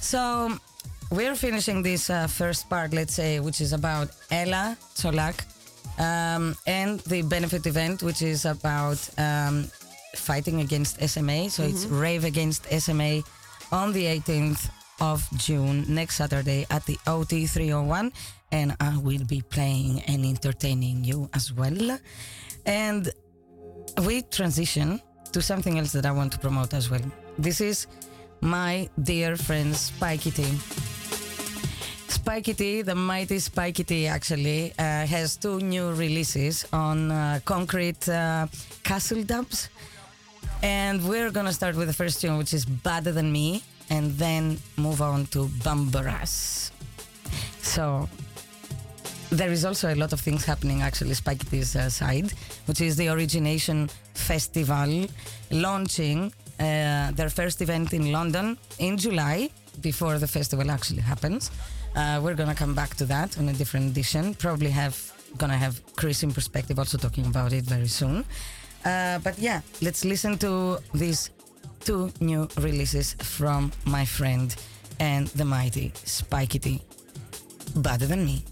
[0.00, 0.56] So
[1.10, 5.44] we're finishing this uh, first part, let's say, which is about Ella Cholak
[5.98, 9.64] um, and the benefit event, which is about um,
[10.16, 11.50] fighting against SMA.
[11.50, 13.22] So it's Rave Against SMA
[13.72, 14.70] on the 18th
[15.00, 18.12] of June, next Saturday at the OT 301.
[18.52, 21.98] And I will be playing and entertaining you as well.
[22.66, 23.10] And
[24.06, 25.00] we transition
[25.32, 27.02] to something else that I want to promote as well.
[27.36, 27.86] This is
[28.40, 30.93] my dear friend Spikey T.
[32.14, 38.08] Spikey T, the mighty Spikey T, actually uh, has two new releases on uh, Concrete
[38.08, 38.46] uh,
[38.84, 39.68] Castle Dubs.
[40.62, 44.58] And we're gonna start with the first tune, which is Better Than Me, and then
[44.76, 46.70] move on to Bambaras.
[47.60, 48.08] So
[49.30, 52.32] there is also a lot of things happening actually Spike T's uh, side,
[52.66, 55.06] which is the Origination Festival
[55.50, 59.50] launching uh, their first event in London in July
[59.80, 61.50] before the festival actually happens.
[61.94, 64.34] Uh, we're gonna come back to that on a different edition.
[64.34, 64.96] Probably have
[65.38, 68.24] gonna have Chris Inperspective also talking about it very soon.
[68.84, 71.30] Uh, but yeah, let's listen to these
[71.80, 74.54] two new releases from my friend
[75.00, 76.82] and the mighty Spikey.
[77.76, 78.44] Better than me.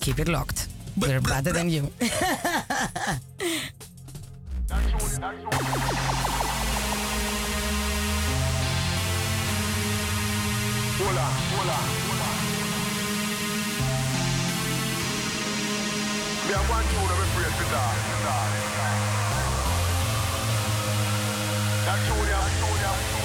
[0.00, 0.68] Keep it locked.
[0.96, 1.90] We're better than you.
[10.98, 11.26] Hola,
[11.56, 12.19] hola.
[16.50, 17.64] Me tune I'm afraid to.
[21.86, 22.90] That tune, yeah, tune, yeah.
[22.90, 23.19] Pardon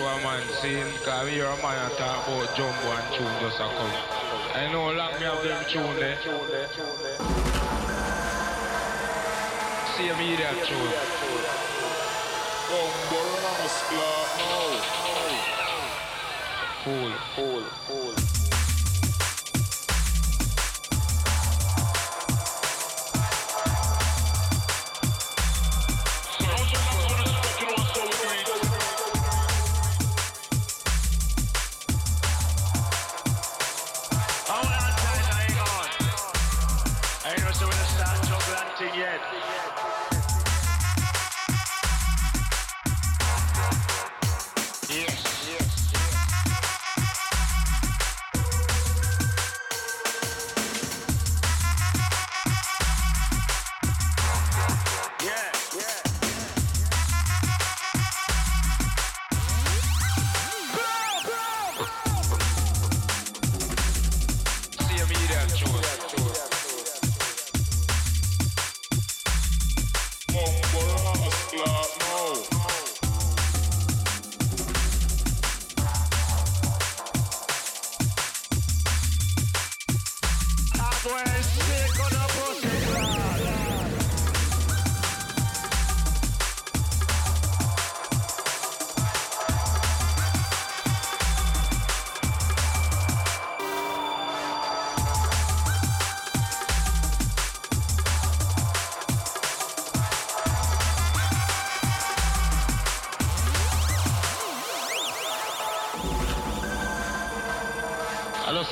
[0.00, 3.60] to a man saying, because we a man and talk about jumbo and tune just
[3.60, 3.92] a come.
[4.54, 6.18] I know long me have them tune there.
[9.96, 10.20] Same
[10.64, 10.92] tune.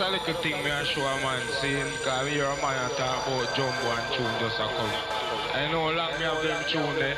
[0.08, 3.26] a little thing me and show a man saying, because we hear a man talk
[3.26, 4.92] about jumbo and tune just a come.
[5.52, 7.16] I know long me have them tune there.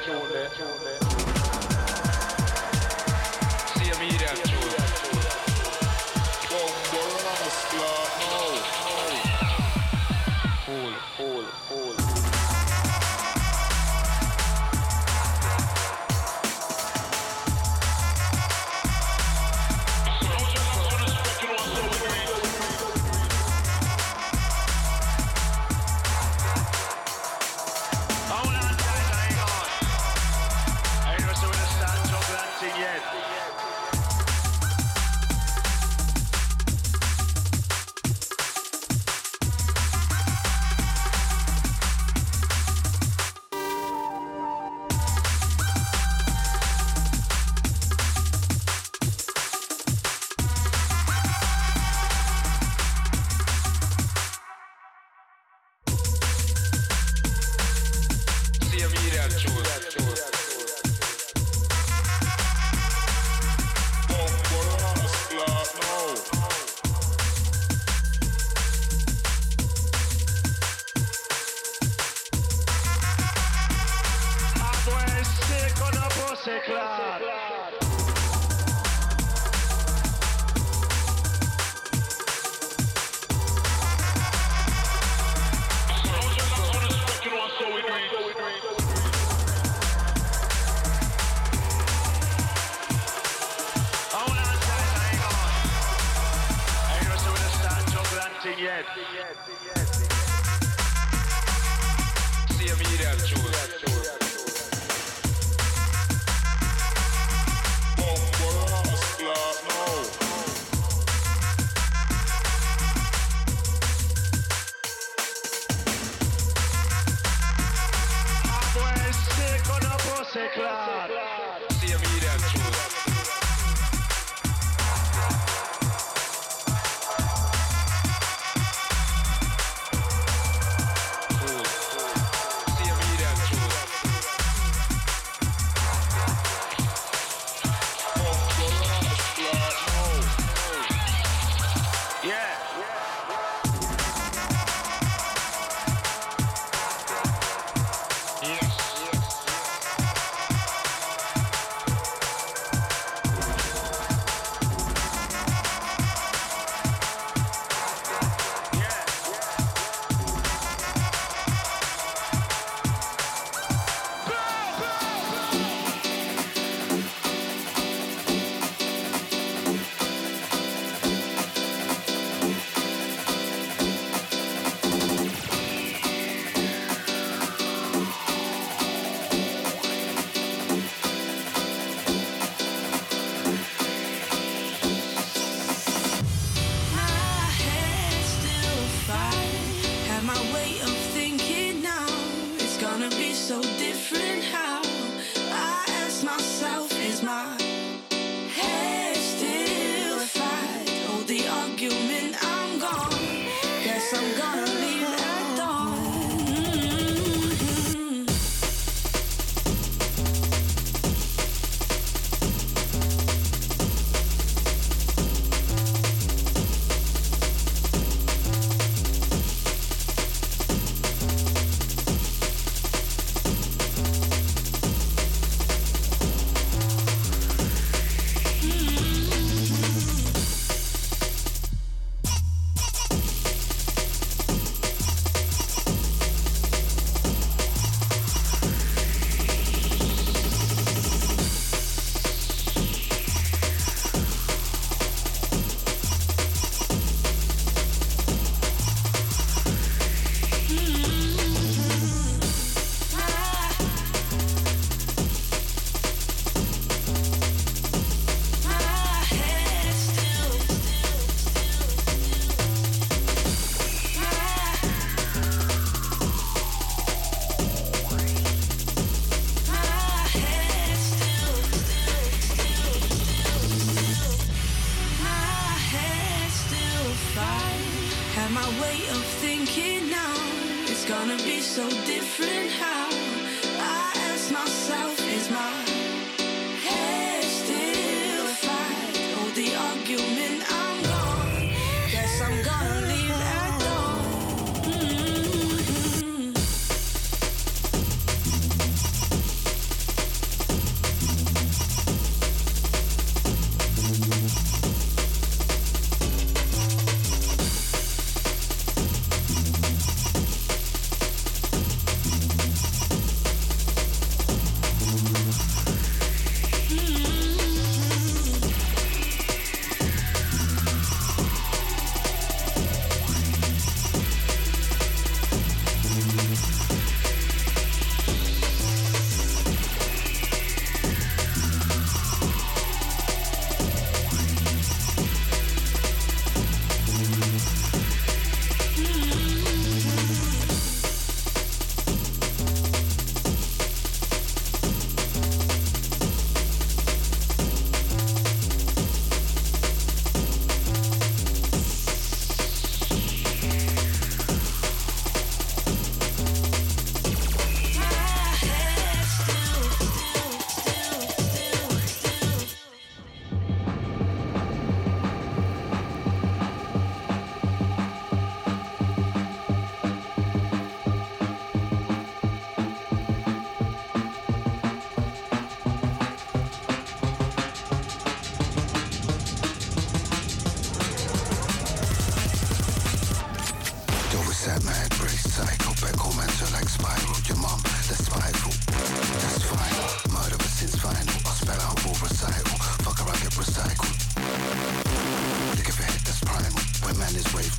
[3.77, 4.60] See me there tune.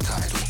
[0.01, 0.40] Lifestyle.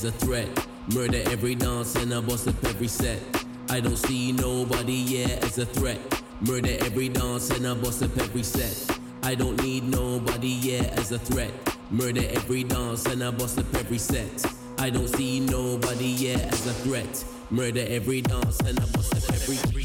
[0.00, 0.48] As a threat.
[0.94, 3.20] Murder every dance and I bust up every set.
[3.68, 6.00] I don't see nobody here as a threat.
[6.40, 8.98] Murder every dance and I bust up every set.
[9.22, 11.52] I don't need nobody here as a threat.
[11.90, 14.46] Murder every dance and I bust up every set.
[14.78, 17.24] I don't see nobody here as a threat.
[17.50, 19.79] Murder every dance and I bust up every.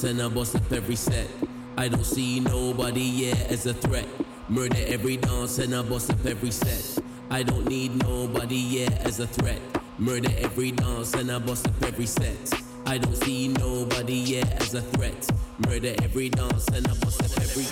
[0.00, 1.28] Dance and I bust up every set.
[1.76, 4.06] I don't see nobody here as a threat.
[4.48, 7.04] Murder every dance and I bust up every set.
[7.30, 9.60] I don't need nobody here as a threat.
[9.98, 12.52] Murder every dance and I bust up every set.
[12.86, 15.30] I don't see nobody here as a threat.
[15.66, 17.66] Murder every dance and I bust up every.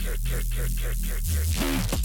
[0.00, 1.99] T kick, kick, kick, kick, kick.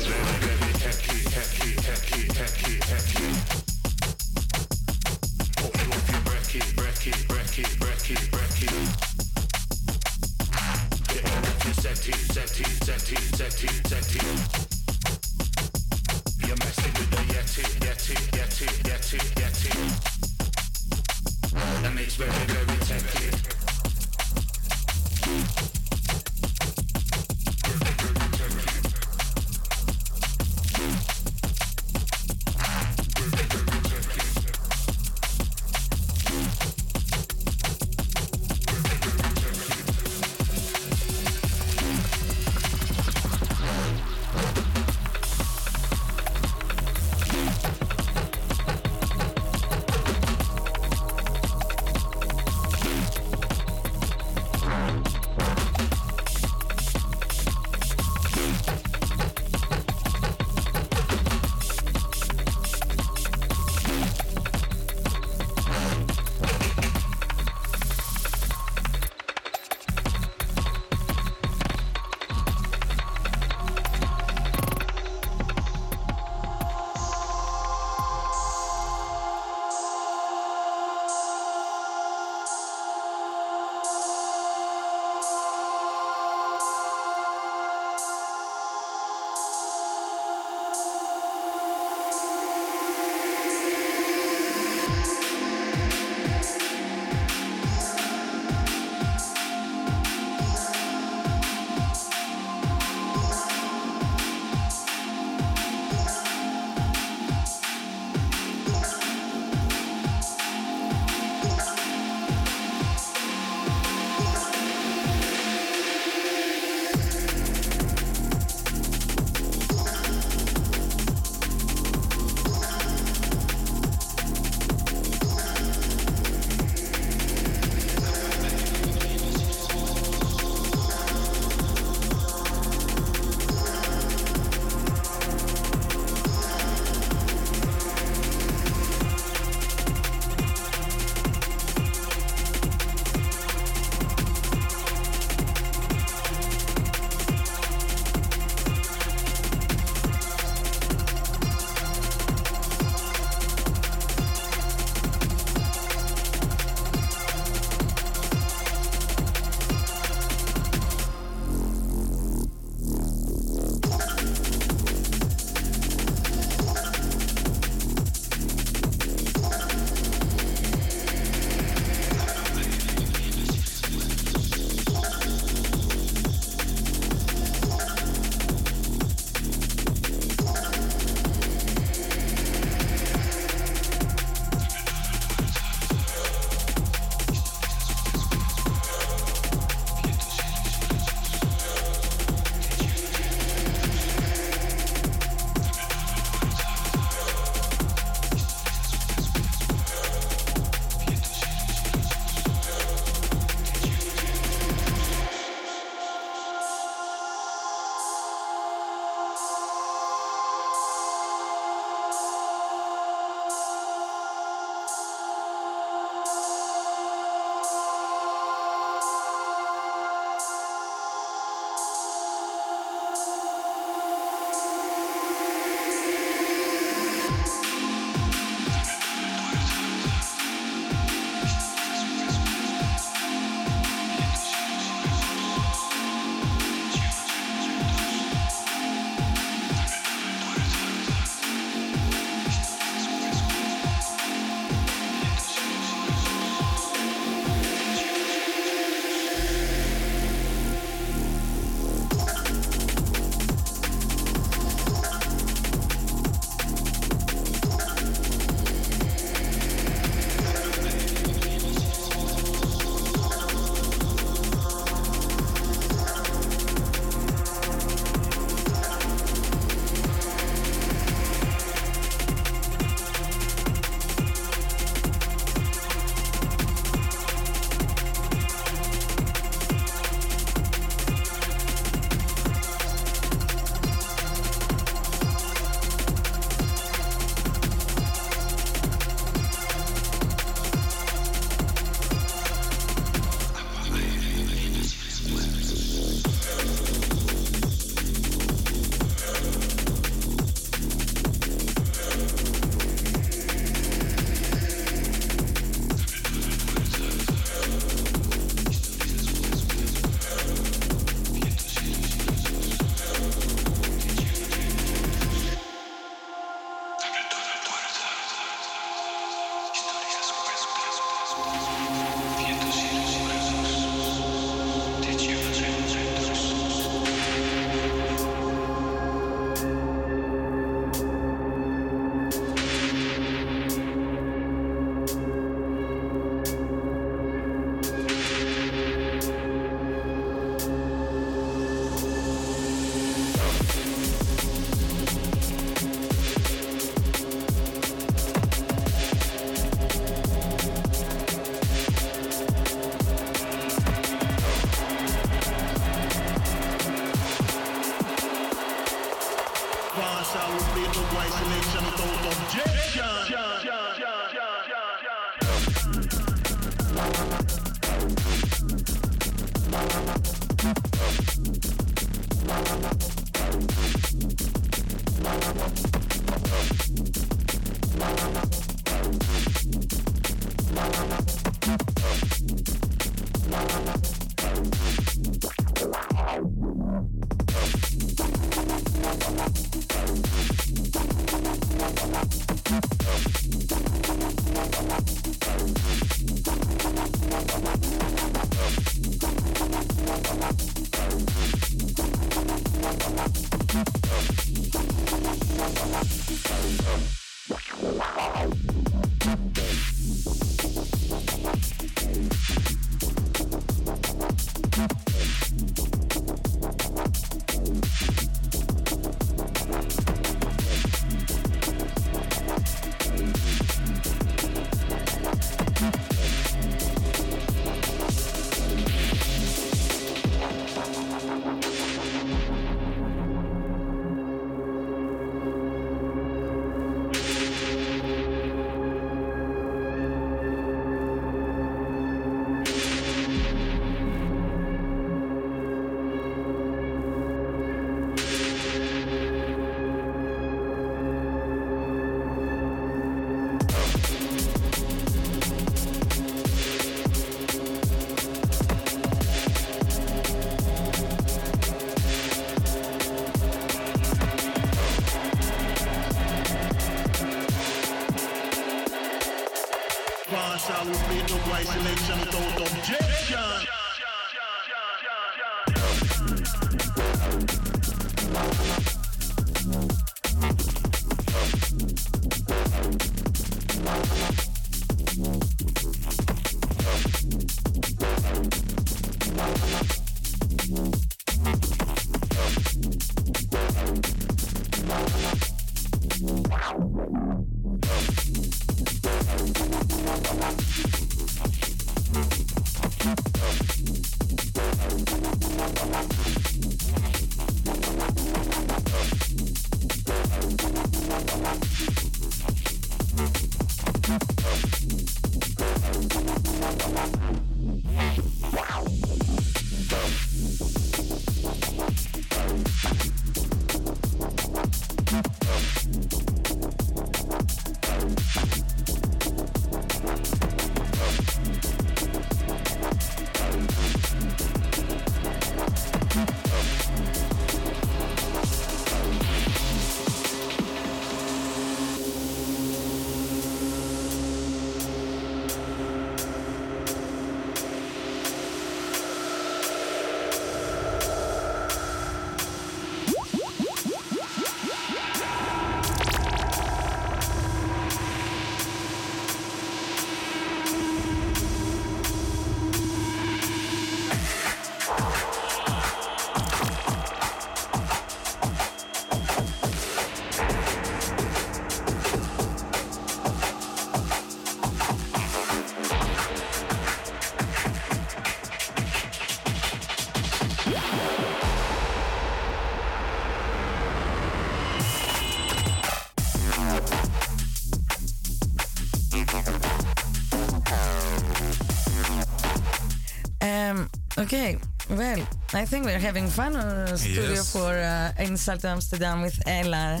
[594.24, 594.58] Okay,
[594.90, 595.20] well,
[595.52, 597.52] I think we're having fun on the studio Yes.
[597.52, 600.00] for uh, in Salto Amsterdam with Ella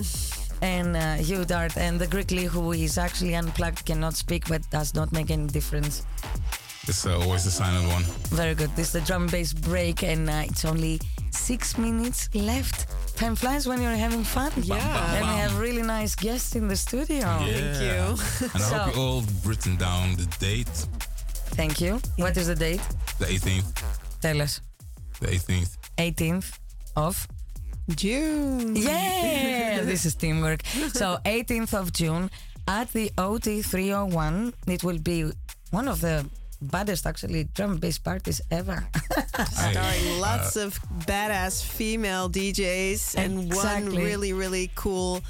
[0.62, 4.94] and uh, Hugh Dart and the Grigly, who is actually unplugged, cannot speak, but does
[4.94, 6.02] not make any difference.
[6.86, 8.02] It's uh, always the silent one.
[8.36, 8.70] Very good.
[8.76, 12.86] This is the drum and bass break, and uh, it's only six minutes left.
[13.16, 14.52] Time flies when you're having fun.
[14.62, 15.14] Yeah.
[15.16, 17.20] And we have really nice guests in the studio.
[17.20, 17.46] Yeah.
[17.46, 18.48] Thank you.
[18.54, 20.86] and I hope you all written down the date,
[21.56, 22.00] Thank you.
[22.16, 22.80] What is the date?
[23.20, 23.93] the 18th.
[24.24, 24.62] Tell us.
[25.20, 25.76] The 18th.
[25.98, 26.58] 18th
[26.96, 27.28] of
[27.94, 28.74] June.
[28.74, 30.64] Yeah, this is teamwork.
[30.94, 32.30] So 18th of June
[32.66, 35.30] at the OT 301, it will be
[35.72, 36.24] one of the
[36.62, 38.88] baddest actually drum and bass parties ever.
[39.52, 45.20] Starring uh, lots of badass female DJs and one really, really cool,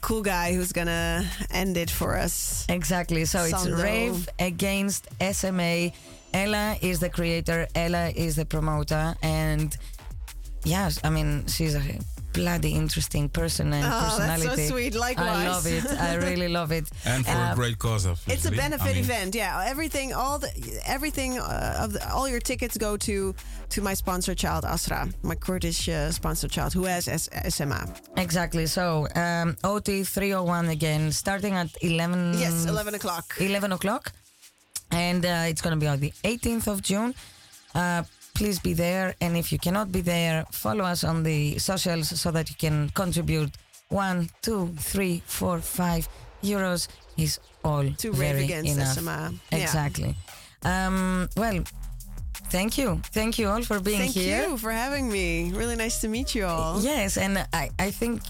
[0.00, 2.66] cool guy who's gonna end it for us.
[2.68, 3.26] Exactly.
[3.26, 3.80] So it's Sando.
[3.80, 5.92] Rave against SMA.
[6.34, 9.76] Ella is the creator, Ella is the promoter, and
[10.64, 11.82] yes, I mean she's a
[12.32, 14.66] bloody interesting person and Oh, that's so personality.
[14.68, 14.96] sweet.
[14.96, 15.84] I love it.
[16.10, 16.84] I really love it.
[17.06, 18.18] And for Uh, a great cause, of.
[18.26, 19.34] It's a benefit I mean, event.
[19.36, 20.50] Yeah, everything, all the,
[20.84, 23.34] everything uh, of the, all your tickets go to
[23.74, 27.86] to my sponsor child Asra, my Kurdish uh, sponsor child who has S- SMA.
[28.16, 28.66] Exactly.
[28.66, 32.34] So, um, OT 301 again, starting at 11.
[32.40, 33.24] Yes, 11 o'clock.
[33.38, 34.12] 11 o'clock.
[34.90, 37.14] And uh, it's going to be on the 18th of June.
[37.74, 38.02] Uh,
[38.34, 39.14] please be there.
[39.20, 42.90] And if you cannot be there, follow us on the socials so that you can
[42.90, 43.50] contribute
[43.88, 46.08] one, two, three, four, five
[46.42, 49.34] euros is all To rave very against enough.
[49.52, 49.58] Yeah.
[49.58, 50.14] Exactly.
[50.64, 51.62] Um, well,
[52.50, 53.00] thank you.
[53.12, 54.38] Thank you all for being Thank here.
[54.40, 55.52] Thank you for having me.
[55.52, 56.80] Really nice to meet you all.
[56.80, 58.22] Yes, and I, I think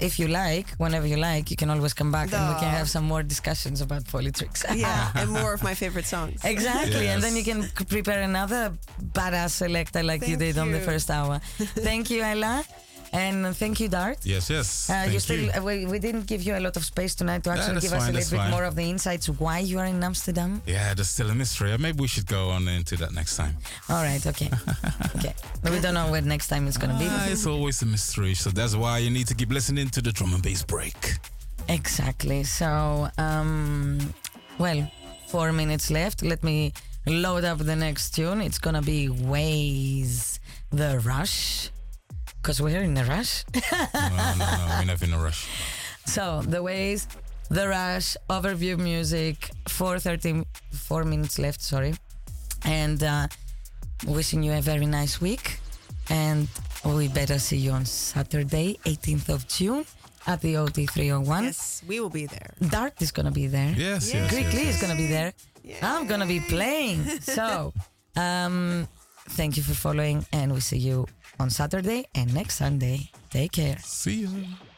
[0.00, 2.88] if you like, whenever you like, you can always come back and we can have
[2.88, 4.64] some more discussions about Polytricks.
[4.76, 6.44] Yeah, and more of my favorite songs.
[6.44, 8.72] Exactly, and then you can prepare another
[9.02, 11.38] badass selector like you Thank did on the first hour.
[11.58, 12.64] thank you, Ella,
[13.12, 14.18] and thank you, Dart.
[14.24, 14.88] Yes, yes.
[14.88, 15.50] Uh, you still, you.
[15.50, 17.92] uh, we, we didn't give you a lot of space tonight to actually that's give
[17.98, 18.50] us a little bit fine.
[18.50, 20.62] more of the insights why you are in Amsterdam.
[20.66, 21.72] Yeah, there's still a mystery.
[21.72, 23.56] Uh, Maybe we should go on into that next time.
[23.88, 24.50] All right, okay,
[25.16, 25.34] okay.
[25.62, 27.06] But we don't know where next time it's gonna be.
[27.08, 30.12] Ah, it's always a mystery, so that's why you need to keep listening to the
[30.12, 31.18] drum and bass break.
[31.68, 32.44] Exactly.
[32.44, 34.14] So, um,
[34.58, 34.90] well,
[35.28, 36.22] four minutes left.
[36.22, 36.72] Let me
[37.06, 38.40] load up the next tune.
[38.40, 41.70] It's gonna be Ways the Rush.
[42.40, 43.44] Because we're in a rush.
[43.54, 43.60] No,
[43.94, 45.46] no, no, we're never in a rush.
[46.06, 47.06] so, the Ways,
[47.50, 51.94] the Rush, overview music, 4.30, four minutes left, sorry.
[52.64, 53.26] And uh,
[54.06, 55.58] wishing you a very nice week.
[56.08, 56.48] And
[56.84, 59.84] we better see you on Saturday, 18th of June
[60.26, 61.44] at the OT 301.
[61.44, 62.54] Yes, we will be there.
[62.68, 63.74] Dart is gonna be there.
[63.76, 64.74] Yes, yes, Greek yes, Lee yes.
[64.74, 65.32] is gonna be there.
[65.82, 67.04] I'm gonna be playing.
[67.20, 67.72] So,
[68.16, 68.88] um,
[69.30, 71.06] thank you for following, and we see you
[71.40, 73.10] on Saturday and next Sunday.
[73.30, 73.78] Take care.
[73.82, 74.69] See you.